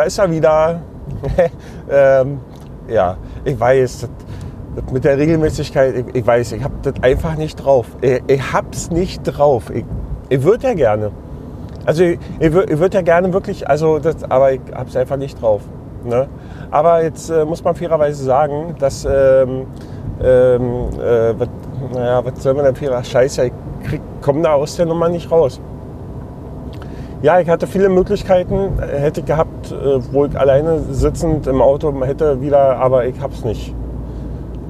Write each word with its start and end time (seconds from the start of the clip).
da 0.00 0.06
ist 0.06 0.18
er 0.18 0.30
wieder. 0.30 0.80
ähm, 1.90 2.40
ja, 2.88 3.16
ich 3.44 3.60
weiß, 3.60 4.00
das, 4.00 4.10
das 4.76 4.92
mit 4.92 5.04
der 5.04 5.18
Regelmäßigkeit, 5.18 5.94
ich, 5.94 6.14
ich 6.14 6.26
weiß, 6.26 6.52
ich 6.52 6.64
habe 6.64 6.74
das 6.82 6.94
einfach 7.02 7.36
nicht 7.36 7.56
drauf. 7.56 7.86
Ich, 8.00 8.22
ich 8.26 8.52
hab's 8.52 8.90
nicht 8.90 9.24
drauf. 9.24 9.70
Ich, 9.70 9.84
ich 10.30 10.42
würde 10.42 10.68
ja 10.68 10.74
gerne. 10.74 11.10
Also 11.84 12.04
ich, 12.04 12.18
ich 12.38 12.52
würde 12.52 12.96
ja 12.96 13.02
gerne 13.02 13.32
wirklich, 13.32 13.68
also 13.68 13.98
das, 13.98 14.24
aber 14.24 14.52
ich 14.52 14.60
hab's 14.74 14.96
einfach 14.96 15.16
nicht 15.16 15.40
drauf. 15.40 15.62
Ne? 16.04 16.28
Aber 16.70 17.02
jetzt 17.02 17.28
äh, 17.28 17.44
muss 17.44 17.62
man 17.62 17.74
fairerweise 17.74 18.24
sagen, 18.24 18.74
dass, 18.78 19.04
ähm, 19.04 19.66
ähm, 20.22 20.88
äh, 20.98 21.38
was, 21.38 21.48
naja, 21.92 22.24
was 22.24 22.42
soll 22.42 22.54
man 22.54 22.64
denn 22.64 22.74
fairer 22.74 23.04
Scheiße, 23.04 23.46
ich 23.46 24.00
komme 24.22 24.40
da 24.40 24.54
aus 24.54 24.76
der 24.76 24.86
Nummer 24.86 25.10
nicht 25.10 25.30
raus. 25.30 25.60
Ja, 27.22 27.38
ich 27.38 27.50
hatte 27.50 27.66
viele 27.66 27.90
Möglichkeiten, 27.90 28.78
hätte 28.80 29.22
gehabt, 29.22 29.70
äh, 29.72 30.00
wo 30.10 30.24
ich 30.24 30.38
alleine 30.38 30.80
sitzend 30.90 31.46
im 31.46 31.60
Auto 31.60 31.92
hätte 32.02 32.40
wieder, 32.40 32.76
aber 32.76 33.04
ich 33.04 33.20
hab's 33.20 33.44
nicht. 33.44 33.74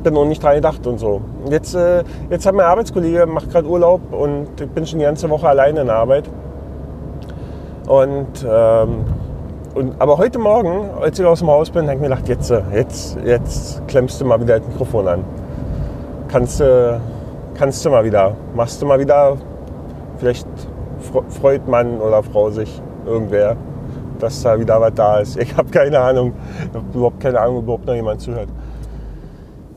Bin 0.02 0.14
noch 0.14 0.24
nicht 0.24 0.42
dran 0.42 0.56
gedacht 0.56 0.84
und 0.84 0.98
so. 0.98 1.20
Jetzt, 1.48 1.76
äh, 1.76 2.02
jetzt 2.28 2.46
hat 2.46 2.54
mein 2.56 2.66
Arbeitskollege, 2.66 3.26
macht 3.26 3.50
gerade 3.52 3.68
Urlaub 3.68 4.00
und 4.12 4.60
ich 4.60 4.68
bin 4.68 4.84
schon 4.84 4.98
die 4.98 5.04
ganze 5.04 5.30
Woche 5.30 5.48
alleine 5.48 5.82
in 5.82 5.86
der 5.86 5.95
Arbeit. 5.95 6.28
Und, 7.86 8.45
ähm, 8.45 9.04
und, 9.76 10.01
aber 10.01 10.18
heute 10.18 10.40
Morgen, 10.40 10.90
als 11.01 11.20
ich 11.20 11.24
aus 11.24 11.38
dem 11.38 11.48
Haus 11.48 11.70
bin, 11.70 11.84
habe 11.84 11.95
ich 11.95 12.01
mir 12.01 12.09
gedacht, 12.09 12.28
jetzt, 12.28 12.52
jetzt, 12.74 13.16
jetzt 13.24 13.87
klemmst 13.87 14.20
du 14.20 14.24
mal 14.24 14.40
wieder 14.40 14.59
das 14.59 14.66
Mikrofon 14.66 15.06
an. 15.06 15.24
Kannst 16.26 16.60
kannst 17.54 17.84
du 17.84 17.90
mal 17.90 18.04
wieder, 18.04 18.34
machst 18.54 18.80
du 18.82 18.87
mal 18.87 18.98
wieder, 18.98 19.37
vielleicht 20.18 20.46
freut 21.28 21.66
Mann 21.68 22.00
oder 22.00 22.22
Frau 22.22 22.50
sich 22.50 22.80
irgendwer, 23.06 23.56
dass 24.18 24.42
da 24.42 24.58
wieder 24.58 24.80
was 24.80 24.94
da 24.94 25.18
ist. 25.18 25.36
Ich 25.36 25.56
habe 25.56 25.70
keine 25.70 25.98
Ahnung, 25.98 26.32
ich 26.68 26.74
habe 26.74 26.84
überhaupt 26.92 27.20
keine 27.20 27.40
Ahnung, 27.40 27.58
ob 27.58 27.62
überhaupt 27.64 27.86
noch 27.86 27.94
jemand 27.94 28.20
zuhört. 28.20 28.48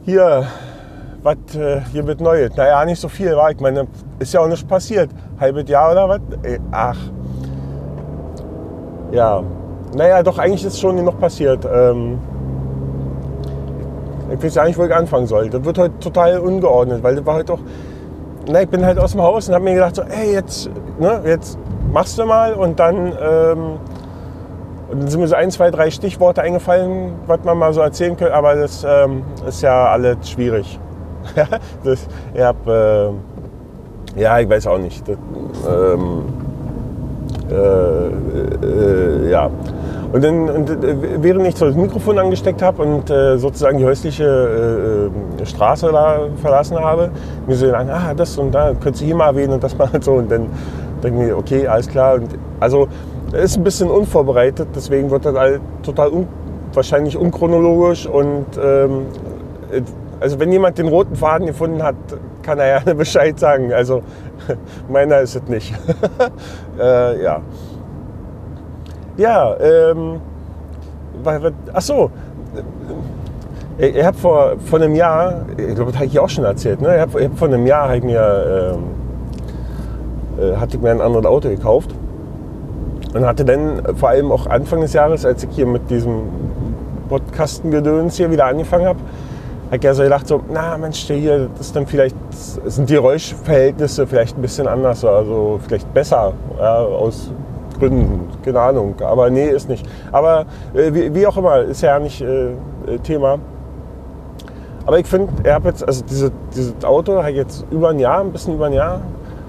Hier, 0.03 0.45
was, 1.21 1.37
äh, 1.55 1.81
hier 1.91 2.05
wird 2.05 2.19
neu. 2.21 2.49
Naja, 2.55 2.83
nicht 2.85 2.99
so 2.99 3.07
viel, 3.07 3.35
war 3.35 3.51
ich 3.51 3.59
meine, 3.59 3.87
ist 4.19 4.33
ja 4.33 4.41
auch 4.41 4.47
nichts 4.47 4.65
passiert. 4.65 5.09
Halbes 5.39 5.69
Jahr 5.69 5.91
oder 5.91 6.09
was? 6.09 6.19
Äh, 6.43 6.59
ach, 6.71 6.97
ja, 9.11 9.43
naja, 9.95 10.23
doch, 10.23 10.39
eigentlich 10.39 10.65
ist 10.65 10.79
schon 10.79 11.03
noch 11.03 11.19
passiert. 11.19 11.67
Ähm, 11.71 12.17
ich 14.33 14.43
weiß 14.43 14.55
ja 14.55 14.65
nicht, 14.65 14.77
wo 14.77 14.85
ich 14.85 14.93
anfangen 14.93 15.27
soll. 15.27 15.49
Das 15.49 15.63
wird 15.63 15.77
heute 15.77 15.99
total 15.99 16.39
ungeordnet, 16.39 17.03
weil 17.03 17.15
das 17.15 17.25
war 17.25 17.35
heute 17.35 17.45
doch 17.45 17.59
na, 18.47 18.61
ich 18.61 18.69
bin 18.69 18.85
halt 18.85 18.99
aus 18.99 19.11
dem 19.11 19.21
Haus 19.21 19.47
und 19.47 19.55
habe 19.55 19.63
mir 19.63 19.73
gedacht, 19.75 19.95
so, 19.95 20.03
ey, 20.03 20.33
jetzt, 20.33 20.69
ne, 20.99 21.21
jetzt 21.25 21.57
machst 21.91 22.17
du 22.17 22.25
mal 22.25 22.53
und 22.53 22.79
dann, 22.79 23.13
ähm, 23.21 23.79
und 24.89 25.01
dann 25.01 25.07
sind 25.07 25.21
mir 25.21 25.27
so 25.27 25.35
ein, 25.35 25.51
zwei, 25.51 25.71
drei 25.71 25.89
Stichworte 25.89 26.41
eingefallen, 26.41 27.13
was 27.25 27.39
man 27.43 27.57
mal 27.57 27.73
so 27.73 27.81
erzählen 27.81 28.17
könnte, 28.17 28.33
aber 28.33 28.55
das 28.55 28.85
ähm, 28.87 29.23
ist 29.47 29.61
ja 29.61 29.87
alles 29.87 30.29
schwierig. 30.29 30.79
das, 31.83 32.07
ich 32.33 32.41
hab, 32.41 32.67
äh, 32.67 33.09
ja, 34.15 34.39
ich 34.39 34.49
weiß 34.49 34.67
auch 34.67 34.77
nicht. 34.77 35.07
Das, 35.07 35.17
ähm, 35.67 36.23
äh, 37.49 38.65
äh, 38.65 39.29
ja. 39.31 39.49
Und, 40.13 40.23
dann, 40.23 40.47
und 40.47 40.69
äh, 40.69 40.95
während 41.23 41.47
ich 41.47 41.55
das 41.55 41.75
Mikrofon 41.75 42.19
angesteckt 42.19 42.61
habe 42.61 42.83
und 42.83 43.09
äh, 43.09 43.35
sozusagen 43.39 43.79
die 43.79 43.85
häusliche 43.85 45.09
äh, 45.41 45.45
Straße 45.45 45.91
da 45.91 46.27
verlassen 46.39 46.77
habe, 46.77 47.09
mir 47.47 47.55
so 47.55 47.65
gedacht, 47.65 47.87
ah, 47.89 48.13
das 48.13 48.37
und 48.37 48.51
da, 48.51 48.73
könntest 48.73 49.01
du 49.01 49.05
hier 49.05 49.15
mal 49.15 49.29
erwähnen 49.29 49.53
und 49.53 49.63
das 49.63 49.75
mal 49.75 49.89
so. 50.01 50.13
Und 50.13 50.31
dann 50.31 50.45
denke 51.03 51.19
ich 51.19 51.27
mir, 51.29 51.37
okay, 51.37 51.67
alles 51.67 51.89
klar. 51.89 52.13
Und 52.15 52.29
also 52.59 52.87
ist 53.31 53.57
ein 53.57 53.63
bisschen 53.63 53.89
unvorbereitet, 53.89 54.67
deswegen 54.75 55.09
wird 55.09 55.25
das 55.25 55.35
halt 55.35 55.61
total 55.81 56.09
un 56.09 56.27
wahrscheinlich 56.75 57.15
unchronologisch 57.17 58.07
und 58.07 58.45
ähm, 58.59 59.05
also 60.19 60.39
wenn 60.39 60.51
jemand 60.51 60.77
den 60.79 60.87
roten 60.87 61.15
Faden 61.15 61.45
gefunden 61.45 61.83
hat, 61.83 61.95
kann 62.41 62.59
er 62.59 62.81
ja 62.85 62.93
Bescheid 62.93 63.39
sagen. 63.39 63.73
Also 63.73 64.03
meiner 64.89 65.19
ist 65.19 65.35
es 65.35 65.43
nicht. 65.47 65.73
äh, 66.79 67.23
ja. 67.23 67.41
Ja, 69.17 69.55
ähm, 69.59 70.19
ach 71.73 71.81
so. 71.81 72.09
Ich, 73.77 73.95
ich 73.95 74.03
habe 74.03 74.17
vor, 74.17 74.53
vor 74.65 74.79
einem 74.79 74.95
Jahr, 74.95 75.45
ich 75.57 75.75
glaube, 75.75 75.91
das 75.91 75.95
habe 75.95 76.05
ich 76.05 76.19
auch 76.19 76.29
schon 76.29 76.45
erzählt, 76.45 76.81
ne? 76.81 76.95
ich 76.95 77.01
habe 77.01 77.23
hab 77.23 77.37
vor 77.37 77.47
einem 77.47 77.65
Jahr 77.65 77.95
ich 77.95 78.03
mir, 78.03 78.75
ähm, 78.75 78.83
äh, 80.43 80.55
hatte 80.57 80.77
ich 80.77 80.83
mir 80.83 80.91
ein 80.91 81.01
anderes 81.01 81.25
Auto 81.25 81.49
gekauft 81.49 81.91
und 83.13 83.25
hatte 83.25 83.45
dann 83.45 83.95
vor 83.95 84.09
allem 84.09 84.31
auch 84.31 84.47
Anfang 84.47 84.81
des 84.81 84.93
Jahres, 84.93 85.25
als 85.25 85.43
ich 85.43 85.49
hier 85.51 85.67
mit 85.67 85.89
diesem 85.89 86.23
Podcastengedöns 87.09 88.17
hier 88.17 88.31
wieder 88.31 88.45
angefangen 88.45 88.85
habe, 88.85 88.99
habe 89.67 89.77
ich 89.77 89.83
ja 89.83 89.93
so 89.93 90.03
gedacht, 90.03 90.27
so, 90.27 90.41
na 90.51 90.77
Mensch, 90.77 91.05
hier, 91.05 91.49
das 91.55 91.67
ist 91.67 91.75
dann 91.75 91.85
vielleicht, 91.85 92.15
sind 92.31 92.89
die 92.89 92.93
Geräuschverhältnisse 92.93 94.07
vielleicht 94.07 94.37
ein 94.37 94.41
bisschen 94.41 94.67
anders, 94.67 95.05
also 95.05 95.59
vielleicht 95.63 95.91
besser 95.93 96.33
ja, 96.59 96.77
aus 96.77 97.31
Gründen, 97.83 98.27
keine 98.43 98.59
Ahnung. 98.59 98.95
Aber 99.01 99.29
nee, 99.29 99.47
ist 99.47 99.67
nicht. 99.67 99.85
Aber 100.11 100.45
äh, 100.73 100.93
wie, 100.93 101.13
wie, 101.13 101.27
auch 101.27 101.35
immer, 101.37 101.59
ist 101.59 101.81
ja 101.81 101.99
nicht 101.99 102.21
äh, 102.21 102.51
äh 102.51 102.97
Thema. 103.03 103.39
Aber 104.85 104.99
ich 104.99 105.07
finde, 105.07 105.31
er 105.43 105.55
hat 105.55 105.65
jetzt, 105.65 105.85
also 105.85 106.03
diese, 106.09 106.31
dieses 106.55 106.73
Auto 106.83 107.21
hat 107.21 107.33
jetzt 107.33 107.65
über 107.71 107.89
ein 107.89 107.99
Jahr, 107.99 108.21
ein 108.21 108.31
bisschen 108.31 108.55
über 108.55 108.67
ein 108.67 108.73
Jahr. 108.73 109.01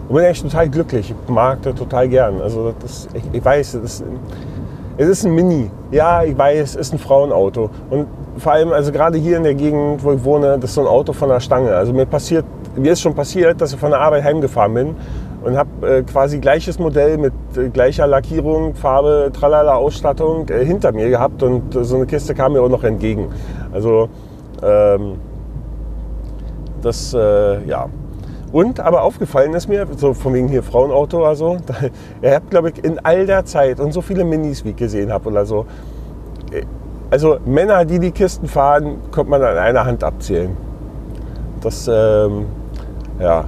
Und 0.08 0.16
bin 0.16 0.24
echt 0.24 0.42
total 0.42 0.68
glücklich. 0.68 1.10
Ich 1.10 1.30
mag 1.32 1.62
das 1.62 1.74
total 1.76 2.08
gern. 2.08 2.40
Also 2.42 2.74
das, 2.80 3.08
ich, 3.14 3.22
ich 3.32 3.44
weiß, 3.44 3.72
das 3.72 3.82
ist, 3.82 4.04
es 4.96 5.08
ist 5.08 5.24
ein 5.24 5.34
Mini. 5.34 5.70
Ja, 5.90 6.22
ich 6.22 6.36
weiß, 6.36 6.70
es 6.70 6.76
ist 6.76 6.92
ein 6.92 6.98
Frauenauto. 6.98 7.70
Und 7.90 8.06
vor 8.38 8.52
allem, 8.52 8.72
also 8.72 8.92
gerade 8.92 9.16
hier 9.16 9.36
in 9.36 9.44
der 9.44 9.54
Gegend, 9.54 10.04
wo 10.04 10.12
ich 10.12 10.24
wohne, 10.24 10.58
das 10.58 10.70
ist 10.70 10.74
so 10.74 10.82
ein 10.82 10.86
Auto 10.86 11.12
von 11.12 11.28
der 11.28 11.40
Stange. 11.40 11.74
Also 11.74 11.92
mir 11.92 12.06
passiert, 12.06 12.44
mir 12.76 12.92
ist 12.92 13.00
schon 13.00 13.14
passiert, 13.14 13.60
dass 13.60 13.72
ich 13.72 13.78
von 13.78 13.90
der 13.90 14.00
Arbeit 14.00 14.24
heimgefahren 14.24 14.74
bin 14.74 14.96
und 15.44 15.56
habe 15.56 15.98
äh, 15.98 16.02
quasi 16.02 16.38
gleiches 16.38 16.78
Modell 16.78 17.18
mit 17.18 17.32
äh, 17.56 17.68
gleicher 17.68 18.06
Lackierung, 18.06 18.74
Farbe, 18.74 19.30
tralala 19.32 19.74
Ausstattung 19.74 20.48
äh, 20.48 20.64
hinter 20.64 20.92
mir 20.92 21.10
gehabt 21.10 21.42
und 21.42 21.76
äh, 21.76 21.84
so 21.84 21.96
eine 21.96 22.06
Kiste 22.06 22.34
kam 22.34 22.54
mir 22.54 22.62
auch 22.62 22.68
noch 22.68 22.82
entgegen. 22.82 23.28
Also 23.72 24.08
ähm, 24.62 25.16
das, 26.80 27.12
äh, 27.14 27.64
ja. 27.66 27.88
Und 28.52 28.80
aber 28.80 29.02
aufgefallen 29.02 29.52
ist 29.52 29.68
mir, 29.68 29.86
so 29.96 30.14
von 30.14 30.32
wegen 30.32 30.48
hier 30.48 30.62
Frauenauto 30.62 31.18
oder 31.18 31.34
so, 31.34 31.58
da, 31.66 31.74
ihr 32.22 32.34
habt 32.34 32.50
glaube 32.50 32.70
ich 32.70 32.82
in 32.82 32.98
all 33.04 33.26
der 33.26 33.44
Zeit 33.44 33.80
und 33.80 33.92
so 33.92 34.00
viele 34.00 34.24
Minis, 34.24 34.64
wie 34.64 34.70
ich 34.70 34.76
gesehen 34.76 35.12
habe 35.12 35.28
oder 35.28 35.44
so, 35.44 35.66
äh, 36.52 36.62
also 37.10 37.36
Männer, 37.44 37.84
die 37.84 37.98
die 37.98 38.12
Kisten 38.12 38.48
fahren, 38.48 38.96
kommt 39.10 39.28
man 39.28 39.42
an 39.42 39.58
einer 39.58 39.84
Hand 39.84 40.02
abzählen. 40.02 40.56
Das, 41.60 41.88
ähm, 41.88 42.46
ja, 43.20 43.44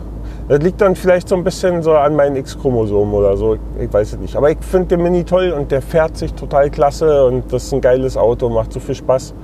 das 0.48 0.60
liegt 0.60 0.80
dann 0.80 0.94
vielleicht 0.94 1.28
so 1.28 1.34
ein 1.34 1.42
bisschen 1.42 1.82
so 1.82 1.94
an 1.94 2.14
meinen 2.14 2.36
X-Chromosomen 2.36 3.14
oder 3.14 3.36
so. 3.36 3.56
Ich 3.80 3.92
weiß 3.92 4.12
es 4.12 4.18
nicht. 4.18 4.36
Aber 4.36 4.50
ich 4.50 4.58
finde 4.60 4.88
den 4.88 5.02
Mini 5.02 5.24
toll 5.24 5.50
und 5.50 5.72
der 5.72 5.82
fährt 5.82 6.16
sich 6.16 6.32
total 6.34 6.70
klasse 6.70 7.26
und 7.26 7.52
das 7.52 7.64
ist 7.64 7.74
ein 7.74 7.80
geiles 7.80 8.16
Auto, 8.16 8.48
macht 8.48 8.72
so 8.72 8.78
viel 8.78 8.94
Spaß. 8.94 9.34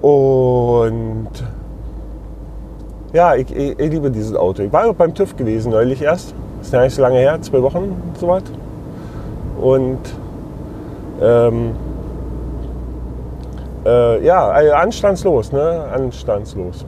Und 0.00 1.28
ja, 3.12 3.34
ich, 3.34 3.54
ich, 3.54 3.78
ich 3.78 3.90
liebe 3.90 4.10
dieses 4.10 4.34
Auto. 4.34 4.62
Ich 4.62 4.72
war 4.72 4.88
auch 4.88 4.94
beim 4.94 5.14
TÜV 5.14 5.36
gewesen 5.36 5.72
neulich 5.72 6.00
erst. 6.00 6.34
Ist 6.62 6.72
ja 6.72 6.82
nicht 6.82 6.94
so 6.94 7.02
lange 7.02 7.18
her, 7.18 7.40
zwei 7.42 7.60
Wochen 7.62 8.00
so 8.18 8.28
was. 8.28 8.44
Und 9.60 9.98
ähm, 11.20 11.72
äh, 13.84 14.24
ja, 14.24 14.48
also 14.48 14.72
anstandslos, 14.72 15.52
ne? 15.52 15.84
Anstandslos. 15.92 16.86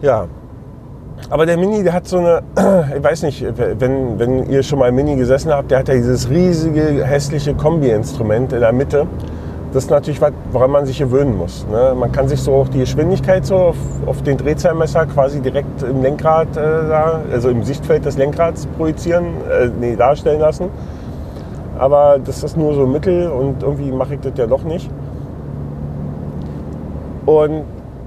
Ja, 0.00 0.26
aber 1.32 1.46
der 1.46 1.56
Mini, 1.56 1.82
der 1.82 1.94
hat 1.94 2.06
so 2.06 2.18
eine, 2.18 2.42
ich 2.94 3.02
weiß 3.02 3.22
nicht, 3.22 3.42
wenn, 3.56 4.18
wenn 4.18 4.50
ihr 4.50 4.62
schon 4.62 4.78
mal 4.78 4.90
im 4.90 4.96
Mini 4.96 5.16
gesessen 5.16 5.50
habt, 5.50 5.70
der 5.70 5.78
hat 5.78 5.88
ja 5.88 5.94
dieses 5.94 6.28
riesige, 6.28 7.06
hässliche 7.06 7.54
Kombi-Instrument 7.54 8.52
in 8.52 8.60
der 8.60 8.72
Mitte. 8.72 9.06
Das 9.72 9.84
ist 9.84 9.90
natürlich 9.90 10.20
was, 10.20 10.32
woran 10.50 10.70
man 10.70 10.84
sich 10.84 10.98
gewöhnen 10.98 11.34
muss. 11.34 11.66
Ne? 11.72 11.94
Man 11.98 12.12
kann 12.12 12.28
sich 12.28 12.38
so 12.38 12.52
auch 12.52 12.68
die 12.68 12.80
Geschwindigkeit 12.80 13.46
so 13.46 13.56
auf, 13.56 13.76
auf 14.04 14.20
den 14.20 14.36
Drehzahlmesser 14.36 15.06
quasi 15.06 15.40
direkt 15.40 15.82
im 15.82 16.02
Lenkrad, 16.02 16.54
äh, 16.58 16.60
also 16.60 17.48
im 17.48 17.62
Sichtfeld 17.62 18.04
des 18.04 18.18
Lenkrads 18.18 18.66
projizieren, 18.76 19.24
äh, 19.50 19.70
nee, 19.80 19.96
darstellen 19.96 20.40
lassen. 20.40 20.66
Aber 21.78 22.18
das 22.22 22.44
ist 22.44 22.58
nur 22.58 22.74
so 22.74 22.86
Mittel 22.86 23.30
und 23.30 23.62
irgendwie 23.62 23.90
mache 23.90 24.16
ich 24.16 24.20
das 24.20 24.32
ja 24.36 24.46
doch 24.46 24.64
nicht. 24.64 24.90
Und 27.24 27.64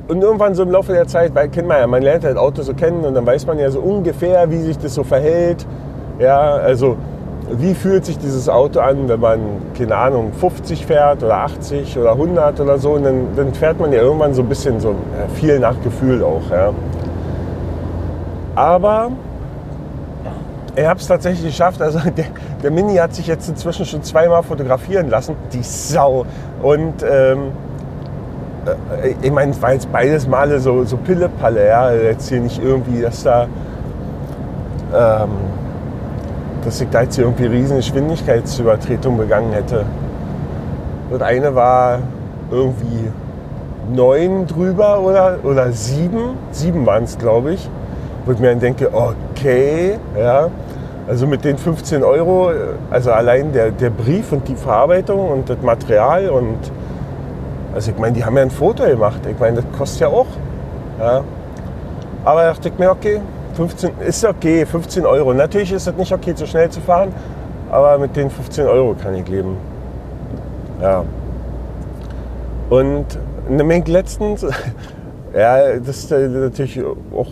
und 0.07 0.21
irgendwann 0.21 0.55
so 0.55 0.63
im 0.63 0.71
Laufe 0.71 0.93
der 0.93 1.07
Zeit, 1.07 1.33
weil 1.33 1.49
kennt 1.49 1.67
man 1.67 1.79
ja, 1.79 1.87
man 1.87 2.01
lernt 2.01 2.23
halt 2.23 2.37
Autos 2.37 2.67
so 2.67 2.73
kennen 2.73 3.05
und 3.05 3.13
dann 3.13 3.25
weiß 3.25 3.45
man 3.47 3.57
ja 3.59 3.69
so 3.71 3.79
ungefähr, 3.79 4.49
wie 4.51 4.61
sich 4.61 4.77
das 4.77 4.93
so 4.93 5.03
verhält. 5.03 5.65
Ja, 6.19 6.55
also 6.55 6.97
wie 7.51 7.73
fühlt 7.73 8.05
sich 8.05 8.17
dieses 8.17 8.49
Auto 8.49 8.79
an, 8.79 9.07
wenn 9.07 9.19
man, 9.19 9.39
keine 9.77 9.95
Ahnung, 9.95 10.33
50 10.33 10.85
fährt 10.85 11.23
oder 11.23 11.37
80 11.37 11.97
oder 11.97 12.11
100 12.13 12.59
oder 12.59 12.77
so. 12.77 12.93
Und 12.93 13.03
dann, 13.03 13.27
dann 13.35 13.53
fährt 13.53 13.79
man 13.79 13.91
ja 13.91 14.01
irgendwann 14.01 14.33
so 14.33 14.41
ein 14.41 14.49
bisschen 14.49 14.79
so 14.79 14.89
ja, 14.89 15.27
viel 15.35 15.59
nach 15.59 15.75
Gefühl 15.83 16.23
auch. 16.23 16.49
Ja. 16.51 16.73
Aber 18.55 19.11
Ich 20.77 20.85
habe 20.85 20.99
es 20.99 21.07
tatsächlich 21.07 21.45
geschafft. 21.45 21.81
Also 21.81 21.99
der, 22.17 22.25
der, 22.63 22.71
Mini 22.71 22.95
hat 22.95 23.13
sich 23.13 23.27
jetzt 23.27 23.47
inzwischen 23.47 23.85
schon 23.85 24.03
zweimal 24.03 24.43
fotografieren 24.43 25.09
lassen. 25.09 25.35
Die 25.53 25.63
Sau. 25.63 26.25
Und 26.61 27.03
ähm, 27.03 27.39
äh, 27.39 27.74
ich 29.21 29.31
meine, 29.31 29.51
es 29.51 29.61
war 29.61 29.73
jetzt 29.73 29.91
beides 29.91 30.27
Male 30.27 30.59
so, 30.59 30.83
so 30.83 30.97
Pille-Palle. 30.97 31.67
Ja? 31.67 31.91
Jetzt 31.91 32.29
hier 32.29 32.39
nicht 32.39 32.61
irgendwie, 32.63 33.01
dass 33.01 33.23
da, 33.23 33.47
ähm, 34.93 35.29
dass 36.63 36.81
ich 36.81 36.89
da 36.89 37.03
jetzt 37.03 37.17
irgendwie 37.17 37.45
riesen 37.45 37.77
Geschwindigkeitsübertretung 37.77 39.17
begangen 39.17 39.53
hätte. 39.53 39.85
Das 41.11 41.21
eine 41.21 41.53
war 41.53 41.99
irgendwie 42.51 43.11
neun 43.93 44.47
drüber 44.47 44.99
oder, 45.01 45.37
oder 45.43 45.71
sieben. 45.71 46.37
Sieben 46.51 46.85
waren 46.85 47.03
es, 47.03 47.17
glaube 47.17 47.53
ich. 47.53 47.69
Wo 48.25 48.31
ich 48.31 48.39
mir 48.39 48.49
dann 48.49 48.59
denke, 48.59 48.89
okay, 48.91 49.97
ja. 50.17 50.49
Also 51.07 51.27
mit 51.27 51.43
den 51.43 51.59
15 51.59 52.03
Euro, 52.03 52.49
also 52.89 53.11
allein 53.11 53.53
der, 53.53 53.69
der 53.69 53.91
Brief 53.91 54.31
und 54.31 54.47
die 54.47 54.55
Verarbeitung 54.55 55.29
und 55.29 55.47
das 55.47 55.61
Material 55.61 56.29
und 56.29 56.57
also 57.75 57.91
ich 57.91 57.97
meine, 57.97 58.13
die 58.13 58.23
haben 58.23 58.37
ja 58.37 58.41
ein 58.41 58.49
Foto 58.49 58.85
gemacht. 58.85 59.19
Ich 59.29 59.37
meine, 59.37 59.61
das 59.61 59.65
kostet 59.77 60.01
ja 60.01 60.07
auch. 60.07 60.27
Ja. 60.97 61.23
Aber 62.23 62.41
da 62.41 62.53
dachte 62.53 62.69
ich 62.69 62.79
mir, 62.79 62.89
okay, 62.89 63.19
15 63.55 63.91
ist 63.99 64.23
okay, 64.23 64.65
15 64.65 65.05
Euro. 65.05 65.33
Natürlich 65.33 65.73
ist 65.73 65.85
es 65.85 65.95
nicht 65.95 66.13
okay, 66.13 66.33
zu 66.33 66.47
schnell 66.47 66.69
zu 66.69 66.79
fahren, 66.79 67.13
aber 67.69 67.97
mit 67.97 68.15
den 68.15 68.29
15 68.29 68.65
Euro 68.65 68.95
kann 68.95 69.13
ich 69.15 69.27
leben. 69.27 69.57
Ja. 70.81 71.03
Und 72.69 73.05
Menge 73.49 73.91
letztens, 73.91 74.41
ja, 75.35 75.77
das 75.77 75.97
ist 75.97 76.11
natürlich 76.11 76.81
auch 76.83 77.27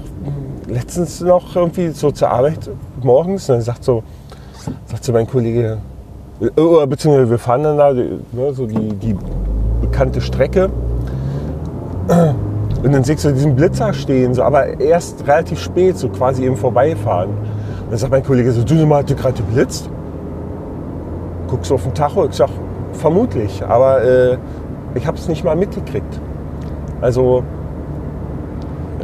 letztens 0.68 1.22
noch 1.22 1.56
irgendwie 1.56 1.88
so 1.90 2.12
zur 2.12 2.30
Arbeit 2.30 2.70
morgens. 3.02 3.48
Dann 3.48 3.62
sagt 3.62 3.86
so, 3.86 4.04
sagt 4.88 5.06
so 5.06 5.14
mein 5.14 5.26
Kollege, 5.26 5.78
oder 6.58 6.86
beziehungsweise 6.86 7.30
wir 7.30 7.40
fahren 7.40 7.64
dann 7.64 7.78
da 7.78 7.94
ne, 7.94 8.54
so 8.54 8.66
die, 8.66 8.90
die 8.96 9.16
bekannte 9.84 10.22
Strecke. 10.22 10.70
Und 12.84 12.92
dann 12.92 13.04
siehst 13.04 13.24
du 13.24 13.32
diesen 13.32 13.56
Blitzer 13.56 13.94
stehen, 13.94 14.34
so, 14.34 14.44
aber 14.44 14.80
erst 14.80 15.26
relativ 15.28 15.60
spät, 15.60 15.98
so 15.98 16.10
quasi 16.10 16.46
im 16.46 16.58
Vorbeifahren. 16.58 17.30
Und 17.30 17.92
dann 17.92 17.98
sagt 17.98 18.12
mein 18.12 18.24
Kollege 18.24 18.52
so, 18.52 18.64
du 18.64 18.86
mal, 18.86 19.00
hat 19.00 19.08
gerade 19.16 19.36
geblitzt? 19.36 19.90
Guckst 21.48 21.72
du 21.72 21.76
auf 21.76 21.84
den 21.84 21.94
Tacho? 21.94 22.26
Ich 22.26 22.36
sag, 22.36 22.50
vermutlich, 22.94 23.64
aber 23.64 24.04
äh, 24.04 24.38
ich 24.96 25.08
habe 25.08 25.18
es 25.18 25.28
nicht 25.28 25.44
mal 25.44 25.56
mitgekriegt. 25.56 26.20
Also, 27.02 27.44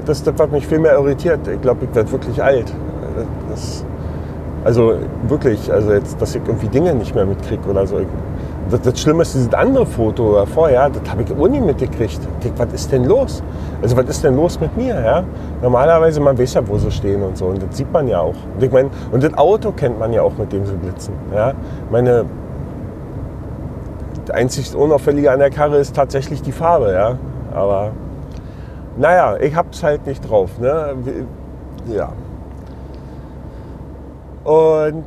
das, 0.06 0.24
das 0.24 0.40
hat 0.40 0.52
mich 0.52 0.66
viel 0.68 0.80
mehr 0.80 0.94
irritiert. 0.94 1.48
Ich 1.48 1.62
glaube, 1.62 1.86
ich 1.86 1.96
werde 1.96 2.12
wirklich 2.12 2.42
alt. 2.42 2.74
Das, 3.50 3.86
also 4.64 4.94
wirklich, 5.28 5.72
also 5.72 5.94
jetzt, 5.94 6.22
dass 6.22 6.36
ich 6.36 6.42
irgendwie 6.46 6.68
Dinge 6.68 6.94
nicht 6.96 7.16
mehr 7.16 7.26
mitkriege 7.26 7.70
oder 7.70 7.88
so. 7.88 8.02
Das, 8.70 8.82
das 8.82 9.00
Schlimme 9.00 9.24
ist 9.24 9.34
dieses 9.34 9.54
andere 9.54 9.86
Foto 9.86 10.46
vorher, 10.46 10.90
das 10.90 11.10
habe 11.10 11.24
ich 11.24 11.32
auch 11.32 11.48
nie 11.48 11.60
mitgekriegt. 11.60 12.20
Ich, 12.44 12.52
was 12.56 12.74
ist 12.74 12.92
denn 12.92 13.06
los? 13.06 13.42
Also 13.82 13.98
was 13.98 14.06
ist 14.06 14.24
denn 14.24 14.36
los 14.36 14.60
mit 14.60 14.76
mir? 14.78 15.00
Ja? 15.00 15.24
Normalerweise, 15.62 16.20
man 16.20 16.38
weiß 16.38 16.54
ja, 16.56 16.68
wo 16.68 16.78
sie 16.78 16.92
stehen 16.92 17.24
und 17.24 17.38
so. 17.38 17.48
Und 17.48 17.64
das 17.64 17.76
sieht 17.76 17.92
man 17.92 18.08
ja 18.08 18.20
auch. 18.20 18.36
Und, 18.56 18.64
ich 18.64 18.72
mein, 18.72 18.90
und 19.12 19.24
das 19.24 19.34
Auto 19.36 19.72
kennt 19.72 19.98
man 19.98 20.14
ja 20.14 20.22
auch, 20.22 20.38
mit 20.38 20.52
dem 20.52 20.66
sie 20.66 20.76
blitzen. 20.76 21.14
Ja? 21.34 21.54
Meine 21.90 22.26
einzig 24.32 24.76
Unauffällige 24.76 25.32
an 25.32 25.40
der 25.40 25.50
Karre 25.50 25.78
ist 25.78 25.96
tatsächlich 25.96 26.42
die 26.42 26.52
Farbe. 26.52 26.94
Ja? 26.94 27.18
Aber 27.54 27.92
naja, 28.98 29.38
ich 29.38 29.56
hab's 29.56 29.82
halt 29.82 30.06
nicht 30.06 30.30
drauf. 30.30 30.60
Ne? 30.60 30.96
Ja. 31.88 32.12
Und 34.44 35.06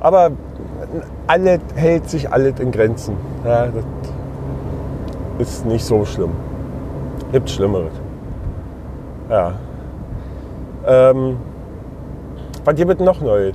aber 0.00 0.30
alles 1.26 1.60
hält 1.74 2.08
sich 2.08 2.30
alles 2.30 2.58
in 2.60 2.70
Grenzen. 2.70 3.16
Ja, 3.44 3.66
das 3.66 3.84
ist 5.38 5.66
nicht 5.66 5.84
so 5.84 6.04
schlimm. 6.04 6.32
Gibt 7.32 7.50
Schlimmeres. 7.50 7.92
Ja. 9.28 9.52
Ähm, 10.86 11.36
was 12.64 12.74
gibt 12.74 13.00
noch 13.00 13.20
Neues? 13.20 13.54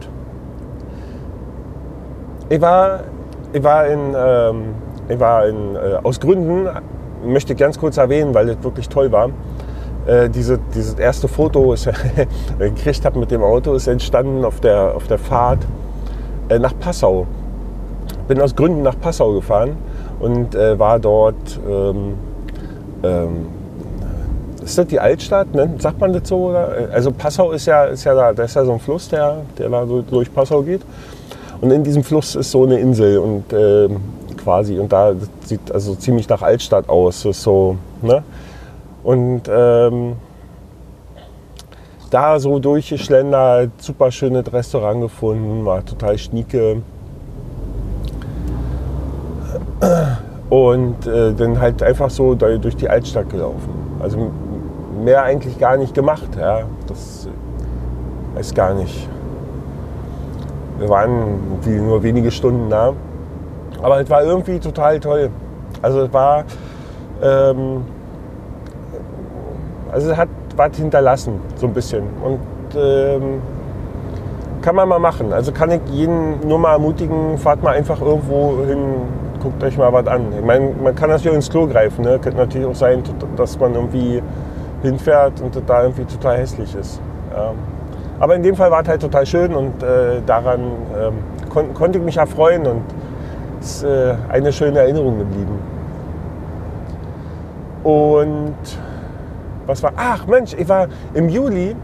Ich 2.50 2.62
war, 2.62 3.02
ich 3.52 3.64
war 3.64 3.88
in, 3.88 4.14
ähm, 4.16 4.76
ich 5.10 5.20
war 5.20 5.48
in, 5.48 5.76
äh, 5.76 5.98
aus 6.04 6.20
Gründen, 6.20 6.68
möchte 7.26 7.54
ich 7.54 7.60
ganz 7.60 7.80
kurz 7.80 7.98
erwähnen, 7.98 8.34
weil 8.36 8.48
das 8.48 8.64
wirklich 8.64 8.90
toll 8.90 9.12
war. 9.12 9.30
Äh, 10.06 10.30
diese, 10.30 10.60
dieses 10.76 10.96
erste 10.96 11.28
Foto, 11.28 11.72
das 11.72 11.88
ich 12.60 12.76
gekriegt 12.76 13.06
habe 13.06 13.20
mit 13.20 13.32
dem 13.32 13.42
Auto, 13.42 13.74
ist 13.74 13.88
entstanden 13.88 14.46
auf 14.46 14.60
der, 14.60 14.94
auf 14.96 15.08
der 15.08 15.18
Fahrt 15.18 15.66
äh, 16.56 16.60
nach 16.60 16.78
Passau. 16.80 17.28
Bin 18.28 18.42
aus 18.42 18.56
Gründen 18.56 18.84
nach 18.84 19.00
Passau 19.00 19.34
gefahren 19.34 19.78
und 20.20 20.56
äh, 20.56 20.78
war 20.78 21.00
dort. 21.00 21.60
Ähm, 21.68 22.14
ähm, 23.04 23.48
ist 24.64 24.78
das 24.78 24.88
die 24.88 25.00
Altstadt? 25.00 25.54
Ne? 25.54 25.76
Sagt 25.78 26.00
man 26.00 26.14
das 26.14 26.30
so? 26.30 26.50
Oder? 26.50 26.90
Also 26.94 27.12
Passau 27.12 27.52
ist 27.52 27.66
ja, 27.66 27.84
ist 27.86 28.06
ja 28.06 28.14
da, 28.14 28.32
da 28.32 28.44
ist 28.44 28.56
ja 28.56 28.64
so 28.64 28.72
ein 28.72 28.80
Fluss, 28.80 29.10
der, 29.10 29.42
der 29.58 29.68
da 29.70 29.86
so 29.86 30.02
durch 30.02 30.34
Passau 30.34 30.62
geht. 30.62 30.82
Und 31.60 31.72
in 31.72 31.84
diesem 31.84 32.04
Fluss 32.04 32.36
ist 32.36 32.52
so 32.52 32.64
eine 32.64 32.80
Insel 32.80 33.18
und 33.18 33.52
äh, 33.52 33.90
quasi 34.42 34.80
und 34.80 34.92
da 34.92 35.14
sieht 35.44 35.72
also 35.72 35.96
ziemlich 35.96 36.30
nach 36.30 36.42
Altstadt 36.42 36.88
aus. 36.88 37.22
So, 37.22 37.78
ne? 38.02 38.24
Und 39.04 39.44
ähm, 39.50 40.14
da 42.14 42.40
so 42.40 42.60
durchgeschlendert, 42.60 43.72
super 43.82 44.12
schönes 44.12 44.52
Restaurant 44.54 45.02
gefunden, 45.02 45.66
war 45.66 45.84
total 45.84 46.18
schnieke. 46.18 46.82
Und 50.50 51.08
äh, 51.08 51.34
dann 51.34 51.60
halt 51.60 51.82
einfach 51.82 52.10
so 52.10 52.36
durch 52.36 52.76
die 52.76 52.88
Altstadt 52.88 53.30
gelaufen. 53.30 53.70
Also 54.00 54.32
mehr 55.04 55.24
eigentlich 55.24 55.58
gar 55.58 55.78
nicht 55.78 55.96
gemacht. 55.96 56.30
Ja. 56.40 56.62
Das 56.88 57.28
weiß 58.36 58.54
gar 58.54 58.76
nicht. 58.76 59.10
Wir 60.78 60.90
waren 60.90 61.40
nur 61.66 62.04
wenige 62.04 62.30
Stunden 62.30 62.70
da. 62.70 62.94
Aber 63.82 64.00
es 64.02 64.10
war 64.10 64.24
irgendwie 64.24 64.60
total 64.60 65.00
toll. 65.00 65.30
Also 65.82 66.02
es 66.02 66.14
war, 66.14 66.46
ähm, 67.22 67.84
also 69.92 70.12
es 70.12 70.18
hat 70.18 70.30
was 70.56 70.78
hinterlassen, 70.78 71.40
so 71.56 71.68
ein 71.68 71.74
bisschen. 71.74 72.04
Und 72.24 72.40
ähm, 72.76 73.42
kann 74.62 74.76
man 74.76 74.88
mal 74.88 75.00
machen. 75.00 75.34
Also 75.34 75.52
kann 75.52 75.72
ich 75.72 75.82
jeden 75.92 76.48
nur 76.48 76.58
mal 76.58 76.74
ermutigen, 76.74 77.38
fahrt 77.38 77.62
mal 77.62 77.76
einfach 77.76 78.02
irgendwo 78.02 78.64
hin, 78.66 78.80
guckt 79.42 79.62
euch 79.64 79.78
mal 79.78 79.92
was 79.92 80.08
an. 80.08 80.28
Ich 80.38 80.46
meine, 80.46 80.72
man 80.82 80.96
kann 80.96 81.10
natürlich 81.10 81.36
ins 81.36 81.50
Klo 81.50 81.68
greifen. 81.68 82.04
Ne? 82.04 82.18
Könnte 82.20 82.40
natürlich 82.40 82.68
auch 82.68 82.76
sein, 82.76 83.04
dass 83.36 83.60
man 83.60 83.76
irgendwie 83.76 84.22
hinfährt 84.82 85.42
und 85.42 85.62
da 85.68 85.84
irgendwie 85.84 86.06
total 86.06 86.38
hässlich 86.38 86.74
ist. 86.76 87.02
Ja. 87.34 87.54
Aber 88.20 88.36
in 88.36 88.44
dem 88.44 88.56
Fall 88.56 88.72
war 88.72 88.82
es 88.82 88.88
halt 88.88 89.02
total 89.02 89.26
schön 89.26 89.54
und 89.54 89.84
äh, 89.84 90.22
daran 90.26 90.62
ähm, 90.98 91.14
kon 91.50 91.74
konnte 91.74 91.98
ich 91.98 92.06
mich 92.06 92.18
erfreuen 92.18 92.66
und 92.66 92.84
es 93.60 93.78
ist 93.78 93.84
äh, 93.84 94.16
eine 94.30 94.54
schöne 94.54 94.80
Erinnerung 94.80 95.18
geblieben. 95.20 95.60
Und 97.84 98.56
was 99.66 99.84
war? 99.84 99.94
Ach 99.96 100.26
Mensch, 100.28 100.54
ich 100.58 100.68
war 100.68 100.88
im 101.14 101.30
Juli, 101.30 101.72
äh, 101.72 101.76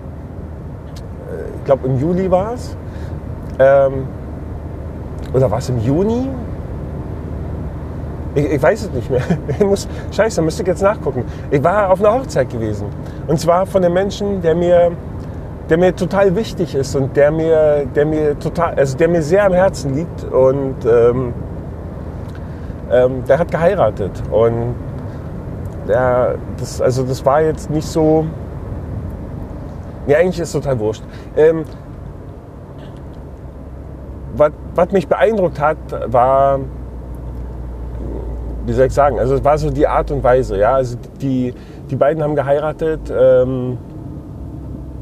ich 1.57 1.65
glaube 1.65 1.87
im 1.87 1.99
Juli 1.99 2.29
war 2.29 2.53
es, 2.53 2.75
ähm, 3.59 4.07
oder 5.33 5.51
war 5.51 5.59
es 5.59 5.69
im 5.69 5.79
Juni? 5.79 6.27
Ich, 8.35 8.45
ich, 8.45 8.61
weiß 8.61 8.83
es 8.83 8.91
nicht 8.91 9.09
mehr. 9.09 9.21
Ich 9.47 9.65
muss, 9.65 9.87
scheiße, 10.11 10.41
müsste 10.41 10.61
ich 10.63 10.67
jetzt 10.67 10.81
nachgucken. 10.81 11.23
Ich 11.51 11.63
war 11.63 11.91
auf 11.91 11.99
einer 11.99 12.13
Hochzeit 12.13 12.49
gewesen. 12.49 12.87
Und 13.27 13.39
zwar 13.39 13.65
von 13.65 13.83
einem 13.83 13.93
Menschen, 13.93 14.41
der 14.41 14.55
mir, 14.55 14.91
der 15.69 15.77
mir 15.77 15.95
total 15.95 16.35
wichtig 16.35 16.75
ist 16.75 16.95
und 16.95 17.15
der 17.15 17.31
mir, 17.31 17.85
der 17.95 18.05
mir 18.05 18.39
total, 18.39 18.75
also 18.75 18.97
der 18.97 19.07
mir 19.07 19.21
sehr 19.21 19.45
am 19.45 19.53
Herzen 19.53 19.95
liegt. 19.95 20.23
Und 20.31 20.75
ähm, 20.85 21.33
ähm, 22.91 23.23
der 23.27 23.39
hat 23.39 23.51
geheiratet. 23.51 24.11
Und 24.31 24.75
der, 25.89 26.35
das, 26.57 26.79
also 26.79 27.03
das 27.03 27.25
war 27.25 27.41
jetzt 27.41 27.69
nicht 27.69 27.87
so. 27.87 28.25
Ja, 30.07 30.19
eigentlich 30.19 30.39
ist 30.39 30.49
es 30.49 30.53
total 30.53 30.79
wurscht. 30.79 31.03
Ähm, 31.35 31.65
was, 34.35 34.91
mich 34.91 35.07
beeindruckt 35.07 35.59
hat, 35.59 35.77
war, 36.05 36.59
wie 38.65 38.73
soll 38.73 38.85
ich 38.85 38.93
sagen, 38.93 39.19
also 39.19 39.35
es 39.35 39.43
war 39.43 39.57
so 39.57 39.69
die 39.69 39.87
Art 39.87 40.11
und 40.11 40.23
Weise. 40.23 40.57
Ja? 40.57 40.75
Also 40.75 40.97
die, 41.21 41.53
die 41.89 41.95
beiden 41.95 42.23
haben 42.23 42.35
geheiratet. 42.35 43.11
Ähm, 43.11 43.77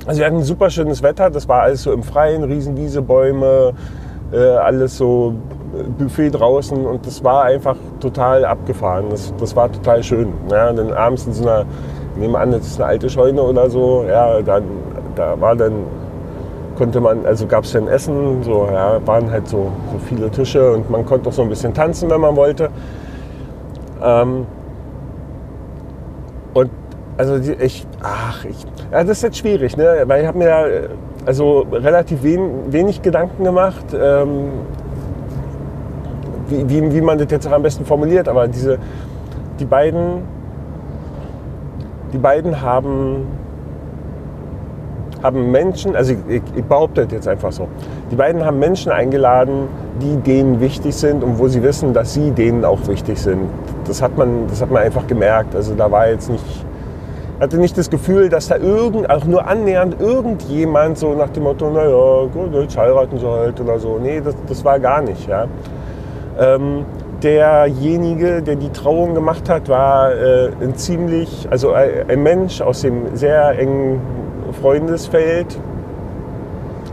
also 0.05 0.19
wir 0.19 0.25
hatten 0.25 0.41
super 0.41 0.69
schönes 0.69 1.03
Wetter, 1.03 1.29
das 1.29 1.49
war 1.49 1.63
alles 1.63 1.83
so 1.83 1.91
im 1.91 2.01
Freien, 2.01 2.43
Riesenwiese, 2.43 3.01
Bäume, 3.01 3.73
äh, 4.31 4.37
alles 4.37 4.97
so 4.97 5.35
Buffet 5.97 6.31
draußen 6.31 6.85
und 6.85 7.05
das 7.05 7.23
war 7.23 7.43
einfach 7.43 7.75
total 7.99 8.45
abgefahren. 8.45 9.05
Das, 9.09 9.33
das 9.39 9.55
war 9.55 9.71
total 9.71 10.03
schön. 10.03 10.33
Ja, 10.49 10.71
dann 10.71 10.93
abends 10.93 11.25
in 11.25 11.33
so 11.33 11.43
einer, 11.43 11.65
nehmen 12.17 12.35
an, 12.35 12.51
das 12.51 12.67
ist 12.67 12.81
eine 12.81 12.89
alte 12.89 13.09
Scheune 13.09 13.41
oder 13.41 13.69
so, 13.69 14.05
ja, 14.07 14.41
dann 14.41 14.63
da 15.17 15.39
war 15.39 15.55
dann, 15.55 15.73
konnte 16.77 17.01
man, 17.01 17.25
also 17.25 17.47
gab 17.47 17.63
es 17.63 17.71
dann 17.71 17.87
Essen, 17.87 18.43
so, 18.43 18.67
ja, 18.71 19.05
waren 19.05 19.29
halt 19.31 19.47
so, 19.47 19.71
so 19.91 19.99
viele 20.07 20.29
Tische 20.29 20.73
und 20.73 20.89
man 20.89 21.05
konnte 21.05 21.29
auch 21.29 21.33
so 21.33 21.41
ein 21.41 21.49
bisschen 21.49 21.73
tanzen, 21.73 22.09
wenn 22.09 22.21
man 22.21 22.35
wollte. 22.35 22.69
Ähm, 24.03 24.45
und 26.53 26.69
also 27.17 27.39
die, 27.39 27.53
ich, 27.53 27.85
ach, 28.01 28.45
ich, 28.45 28.63
ja, 28.91 29.03
das 29.03 29.17
ist 29.17 29.23
jetzt 29.23 29.37
schwierig, 29.37 29.75
ne? 29.75 30.03
weil 30.05 30.21
ich 30.21 30.27
habe 30.27 30.37
mir 30.37 30.89
also 31.25 31.65
relativ 31.71 32.21
wen, 32.21 32.71
wenig 32.71 33.01
Gedanken 33.01 33.43
gemacht, 33.43 33.85
ähm, 33.99 34.51
wie, 36.49 36.69
wie, 36.69 36.93
wie 36.93 37.01
man 37.01 37.17
das 37.17 37.27
jetzt 37.29 37.47
am 37.47 37.63
besten 37.63 37.85
formuliert, 37.85 38.27
aber 38.27 38.47
diese, 38.47 38.77
die 39.59 39.65
beiden, 39.65 40.21
die 42.13 42.17
beiden 42.17 42.61
haben, 42.61 43.27
haben 45.23 45.51
Menschen, 45.51 45.95
also 45.95 46.13
ich, 46.27 46.41
ich 46.55 46.63
behaupte 46.63 47.03
das 47.05 47.13
jetzt 47.13 47.27
einfach 47.27 47.51
so, 47.51 47.67
die 48.11 48.15
beiden 48.15 48.45
haben 48.45 48.59
Menschen 48.59 48.91
eingeladen, 48.91 49.67
die 50.01 50.15
denen 50.17 50.61
wichtig 50.61 50.95
sind 50.95 51.23
und 51.23 51.39
wo 51.39 51.47
sie 51.47 51.61
wissen, 51.63 51.93
dass 51.93 52.13
sie 52.13 52.31
denen 52.31 52.63
auch 52.63 52.87
wichtig 52.87 53.19
sind. 53.19 53.41
Das 53.85 54.01
hat 54.01 54.17
man, 54.17 54.47
das 54.47 54.61
hat 54.61 54.71
man 54.71 54.83
einfach 54.83 55.07
gemerkt. 55.07 55.55
Also 55.55 55.75
da 55.75 55.91
war 55.91 56.07
jetzt 56.07 56.29
nicht, 56.29 56.43
hatte 57.39 57.57
nicht 57.57 57.77
das 57.77 57.89
Gefühl, 57.89 58.29
dass 58.29 58.47
da 58.47 58.57
irgend, 58.57 59.09
auch 59.09 59.25
nur 59.25 59.45
annähernd 59.47 59.99
irgendjemand 59.99 60.97
so 60.97 61.13
nach 61.13 61.29
dem 61.29 61.43
Motto, 61.43 61.69
naja, 61.69 62.27
gut, 62.31 62.53
jetzt 62.53 62.77
heiraten 62.77 63.17
sie 63.17 63.27
halt 63.27 63.59
oder 63.59 63.79
so. 63.79 63.99
Nee, 64.01 64.21
das, 64.23 64.35
das 64.47 64.63
war 64.63 64.79
gar 64.79 65.01
nicht. 65.01 65.27
Ja. 65.27 65.47
Ähm, 66.39 66.85
derjenige, 67.23 68.41
der 68.41 68.55
die 68.55 68.69
Trauung 68.69 69.15
gemacht 69.15 69.49
hat, 69.49 69.69
war 69.69 70.11
äh, 70.13 70.51
ein 70.61 70.75
ziemlich, 70.75 71.47
also 71.49 71.73
ein 71.73 72.21
Mensch 72.21 72.61
aus 72.61 72.81
dem 72.81 73.15
sehr 73.15 73.57
engen 73.57 73.99
Freundesfeld 74.61 75.59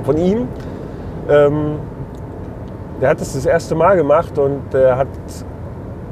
von 0.04 0.16
ihm. 0.16 0.48
Ähm, 1.28 1.78
der 3.00 3.10
hat 3.10 3.20
es 3.20 3.32
das, 3.32 3.42
das 3.42 3.46
erste 3.46 3.74
Mal 3.74 3.96
gemacht 3.96 4.38
und 4.38 4.72
er 4.72 4.96
hat, 4.96 5.08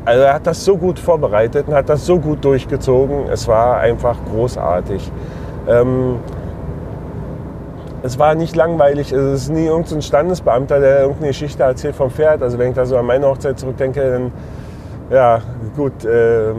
also 0.05 0.23
er 0.23 0.35
hat 0.35 0.47
das 0.47 0.65
so 0.65 0.77
gut 0.77 0.99
vorbereitet 0.99 1.69
und 1.69 1.75
hat 1.75 1.89
das 1.89 2.05
so 2.05 2.19
gut 2.19 2.45
durchgezogen. 2.45 3.29
Es 3.31 3.49
war 3.49 3.79
einfach 3.79 4.17
großartig. 4.31 5.11
Ähm, 5.69 6.17
es 8.03 8.19
war 8.19 8.35
nicht 8.35 8.57
langweilig. 8.57 9.13
Es 9.13 9.43
ist 9.45 9.49
nie 9.51 9.67
irgendein 9.67 10.03
Standesbeamter, 10.03 10.81
der 10.81 11.01
irgendeine 11.03 11.29
Geschichte 11.29 11.63
erzählt 11.63 11.95
vom 11.95 12.11
Pferd. 12.11 12.43
Also 12.43 12.59
wenn 12.59 12.71
ich 12.71 12.75
da 12.75 12.85
so 12.85 12.97
an 12.97 13.07
meine 13.07 13.27
Hochzeit 13.27 13.59
zurückdenke, 13.59 14.11
dann 14.11 14.33
ja, 15.11 15.41
gut, 15.77 16.05
äh, 16.05 16.53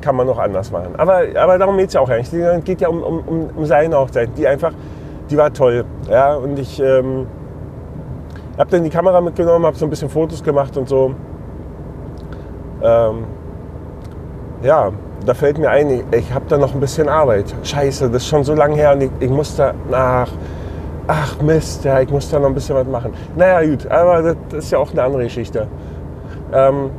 kann 0.00 0.16
man 0.16 0.26
noch 0.26 0.38
anders 0.38 0.70
machen. 0.70 0.94
Aber, 0.96 1.22
aber 1.36 1.58
darum 1.58 1.76
geht 1.78 1.88
es 1.88 1.94
ja 1.94 2.00
auch 2.00 2.08
eigentlich. 2.08 2.32
Es 2.32 2.64
geht 2.64 2.80
ja 2.80 2.88
um, 2.88 3.02
um, 3.02 3.50
um 3.56 3.64
seine 3.64 3.96
Hochzeit. 3.96 4.30
Die 4.36 4.46
einfach, 4.46 4.72
die 5.30 5.36
war 5.36 5.52
toll. 5.52 5.84
Ja, 6.10 6.34
und 6.34 6.58
ich 6.58 6.80
ähm, 6.80 7.26
habe 8.58 8.70
dann 8.70 8.84
die 8.84 8.90
Kamera 8.90 9.20
mitgenommen, 9.20 9.64
habe 9.64 9.76
so 9.76 9.86
ein 9.86 9.90
bisschen 9.90 10.10
Fotos 10.10 10.42
gemacht 10.42 10.76
und 10.76 10.88
so. 10.88 11.14
Ähm, 12.82 13.24
ja, 14.62 14.90
da 15.24 15.34
fällt 15.34 15.58
mir 15.58 15.70
ein, 15.70 15.90
ich, 15.90 16.04
ich 16.12 16.32
habe 16.32 16.44
da 16.48 16.58
noch 16.58 16.74
ein 16.74 16.80
bisschen 16.80 17.08
Arbeit. 17.08 17.54
Scheiße, 17.62 18.10
das 18.10 18.22
ist 18.22 18.28
schon 18.28 18.44
so 18.44 18.54
lange 18.54 18.76
her 18.76 18.92
und 18.92 19.02
ich, 19.02 19.10
ich 19.20 19.30
muss 19.30 19.56
da 19.56 19.72
nach 19.90 20.28
ach 21.06 21.40
Mist, 21.40 21.84
ja, 21.84 22.00
ich 22.00 22.10
muss 22.10 22.30
da 22.30 22.38
noch 22.38 22.48
ein 22.48 22.54
bisschen 22.54 22.76
was 22.76 22.86
machen. 22.86 23.12
Naja, 23.36 23.68
gut, 23.68 23.90
aber 23.90 24.34
das, 24.50 24.64
ist 24.64 24.70
ja 24.70 24.78
auch 24.78 24.90
eine 24.92 25.02
andere 25.02 25.24
Geschichte. 25.24 25.66
Ähm, 26.52 26.90